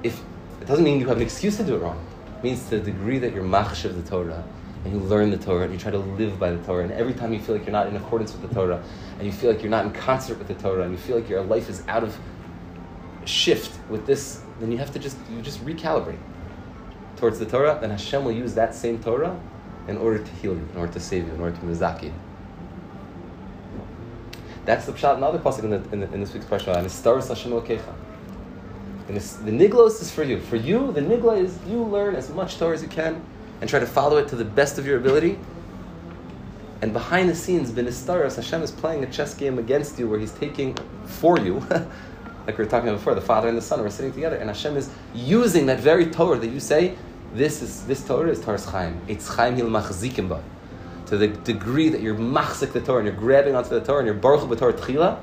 if 0.03 0.21
it 0.61 0.67
doesn't 0.67 0.83
mean 0.83 0.99
you 0.99 1.07
have 1.07 1.17
an 1.17 1.23
excuse 1.23 1.57
to 1.57 1.63
do 1.63 1.75
it 1.75 1.79
wrong. 1.79 1.99
It 2.37 2.43
means 2.43 2.63
to 2.69 2.79
the 2.79 2.91
degree 2.91 3.19
that 3.19 3.33
you're 3.33 3.43
machshav 3.43 3.95
the 4.01 4.09
Torah 4.09 4.43
and 4.83 4.93
you 4.93 4.99
learn 4.99 5.29
the 5.29 5.37
Torah 5.37 5.63
and 5.63 5.73
you 5.73 5.79
try 5.79 5.91
to 5.91 5.97
live 5.97 6.39
by 6.39 6.51
the 6.51 6.63
Torah, 6.65 6.83
and 6.83 6.91
every 6.93 7.13
time 7.13 7.33
you 7.33 7.39
feel 7.39 7.55
like 7.55 7.65
you're 7.65 7.73
not 7.73 7.87
in 7.87 7.95
accordance 7.95 8.31
with 8.31 8.47
the 8.47 8.53
Torah, 8.53 8.81
and 9.17 9.25
you 9.25 9.31
feel 9.31 9.51
like 9.51 9.61
you're 9.61 9.71
not 9.71 9.85
in 9.85 9.91
concert 9.91 10.37
with 10.37 10.47
the 10.47 10.55
Torah, 10.55 10.83
and 10.83 10.91
you 10.91 10.97
feel 10.97 11.17
like 11.17 11.29
your 11.29 11.43
life 11.43 11.69
is 11.69 11.83
out 11.87 12.03
of 12.03 12.17
shift 13.25 13.77
with 13.89 14.05
this, 14.05 14.41
then 14.59 14.71
you 14.71 14.77
have 14.77 14.91
to 14.91 14.99
just 14.99 15.17
you 15.29 15.41
just 15.41 15.63
recalibrate 15.65 16.17
towards 17.17 17.39
the 17.39 17.45
Torah. 17.45 17.77
Then 17.79 17.89
Hashem 17.91 18.23
will 18.23 18.31
use 18.31 18.53
that 18.55 18.73
same 18.73 19.01
Torah 19.01 19.39
in 19.87 19.97
order 19.97 20.19
to 20.19 20.31
heal 20.35 20.53
you, 20.53 20.67
in 20.73 20.77
order 20.77 20.93
to 20.93 20.99
save 20.99 21.27
you, 21.27 21.33
in 21.33 21.41
order 21.41 21.55
to 21.55 21.61
mizaki 21.63 22.03
you. 22.03 22.13
That's 24.65 24.85
the 24.85 24.91
pshat. 24.93 25.17
Another 25.17 25.39
pasuk 25.39 25.63
in, 25.63 25.69
the, 25.71 25.83
in, 25.91 25.99
the, 26.01 26.13
in 26.13 26.19
this 26.19 26.33
week's 26.33 26.45
parsha. 26.45 26.75
And 26.75 26.87
Staris 26.87 27.27
Hashem 27.27 27.51
Elokecha. 27.51 27.93
And 29.07 29.17
the 29.17 29.51
niglos 29.67 29.99
is 30.01 30.11
for 30.11 30.23
you. 30.23 30.39
For 30.39 30.57
you, 30.57 30.91
the 30.91 31.01
nigla 31.01 31.41
is 31.41 31.57
you 31.67 31.81
learn 31.81 32.15
as 32.15 32.29
much 32.29 32.57
Torah 32.57 32.75
as 32.75 32.83
you 32.83 32.87
can 32.87 33.23
and 33.61 33.69
try 33.69 33.79
to 33.79 33.85
follow 33.85 34.17
it 34.17 34.27
to 34.29 34.35
the 34.35 34.45
best 34.45 34.77
of 34.77 34.85
your 34.85 34.97
ability. 34.97 35.37
And 36.81 36.93
behind 36.93 37.29
the 37.29 37.35
scenes, 37.35 37.71
Binistaros, 37.71 38.37
Hashem 38.37 38.61
is 38.61 38.71
playing 38.71 39.03
a 39.03 39.11
chess 39.11 39.33
game 39.33 39.59
against 39.59 39.99
you 39.99 40.07
where 40.07 40.19
He's 40.19 40.31
taking 40.31 40.77
for 41.05 41.37
you, 41.37 41.55
like 42.47 42.57
we 42.57 42.63
were 42.63 42.69
talking 42.69 42.87
about 42.87 42.99
before, 42.99 43.15
the 43.15 43.21
Father 43.21 43.49
and 43.49 43.57
the 43.57 43.61
Son 43.61 43.79
are 43.81 43.89
sitting 43.89 44.13
together, 44.13 44.37
and 44.37 44.49
Hashem 44.49 44.77
is 44.77 44.89
using 45.13 45.65
that 45.65 45.79
very 45.79 46.05
Torah 46.05 46.37
that 46.37 46.47
you 46.47 46.59
say, 46.59 46.95
this 47.33 47.61
is 47.61 47.85
this 47.85 48.03
Torah 48.07 48.29
is 48.29 48.41
Torah's 48.41 48.65
Chaim. 48.65 48.99
It's 49.07 49.27
Chaim 49.27 49.55
Hil 49.55 49.67
Machzikim 49.67 50.29
Ba. 50.29 50.41
To 51.07 51.17
the 51.17 51.27
degree 51.27 51.89
that 51.89 52.01
you're 52.01 52.15
machzik 52.15 52.71
the 52.71 52.81
Torah 52.81 52.99
and 52.99 53.07
you're 53.07 53.15
grabbing 53.15 53.55
onto 53.55 53.69
the 53.69 53.81
Torah 53.81 53.99
and 53.99 54.05
you're 54.07 54.15
baruch 54.15 54.41
b'Torah 54.49 54.73
tchila, 54.73 55.19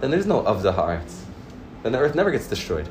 then 0.00 0.10
there's 0.10 0.26
no 0.26 0.44
of 0.44 0.62
the 0.62 0.72
haaretz. 0.72 1.20
Then 1.82 1.92
the 1.92 1.98
earth 1.98 2.14
never 2.14 2.30
gets 2.30 2.48
destroyed 2.48 2.88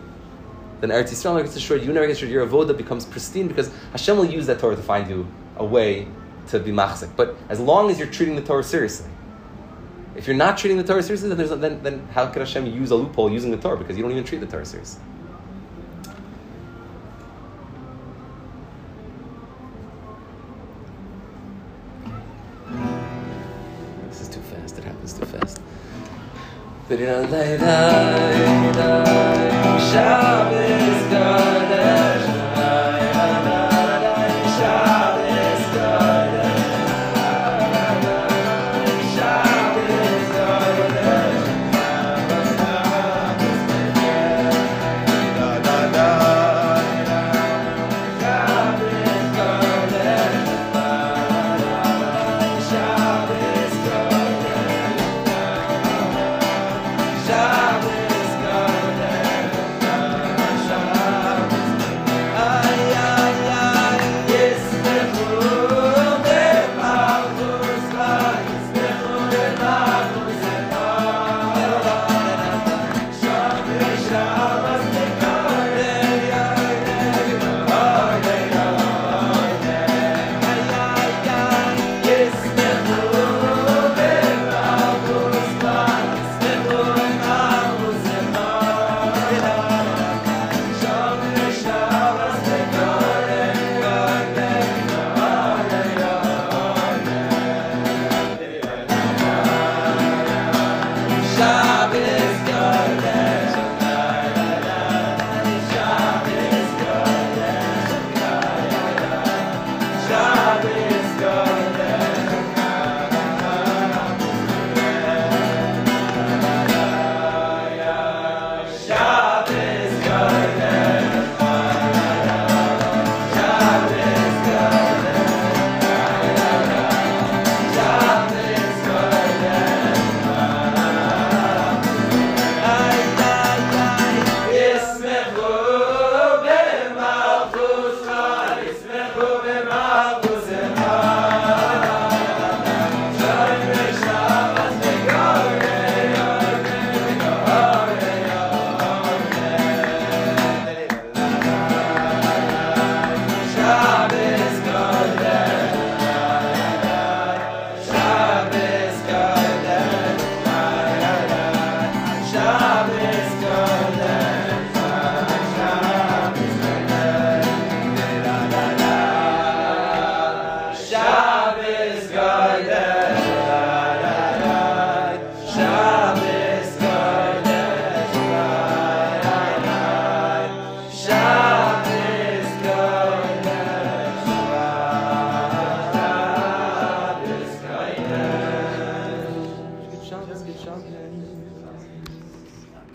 then 0.80 0.90
Eretz 0.92 1.10
Yisrael 1.10 1.34
never 1.34 1.44
gets 1.44 1.56
destroyed, 1.56 1.82
you 1.82 1.92
never 1.92 2.06
get 2.06 2.14
destroyed, 2.14 2.32
your 2.32 2.46
avoda 2.46 2.76
becomes 2.76 3.06
pristine 3.06 3.48
because 3.48 3.72
Hashem 3.92 4.18
will 4.18 4.26
use 4.26 4.46
that 4.48 4.60
Torah 4.60 4.76
to 4.76 4.82
find 4.82 5.10
you 5.10 5.28
a 5.58 5.66
way 5.66 6.08
to 6.48 6.60
be 6.60 6.72
machzik. 6.72 7.10
But 7.16 7.36
as 7.50 7.60
long 7.60 7.90
as 7.90 7.98
you're 7.98 8.08
treating 8.08 8.36
the 8.36 8.42
Torah 8.42 8.64
seriously, 8.64 9.10
if 10.16 10.28
you're 10.28 10.36
not 10.36 10.58
treating 10.58 10.78
the 10.78 10.84
Torah 10.84 11.04
seriously, 11.04 11.30
then, 11.30 11.38
there's, 11.38 11.50
then, 11.50 11.84
then 11.84 12.08
how 12.12 12.28
could 12.28 12.40
Hashem 12.40 12.66
use 12.66 12.92
a 12.92 12.96
loophole 12.96 13.32
using 13.32 13.52
the 13.52 13.58
Torah 13.58 13.78
because 13.78 13.98
you 13.98 14.04
don't 14.04 14.12
even 14.12 14.24
treat 14.24 14.40
the 14.40 14.48
Torah 14.48 14.66
seriously? 14.66 15.02
This 24.10 24.22
is 24.22 24.30
too 24.30 24.42
fast. 24.42 24.78
It 24.78 24.84
happens 24.84 25.14
too 25.14 25.26
fast. 25.26 25.62
Shabbos 29.92 31.10
Garden. 31.10 32.07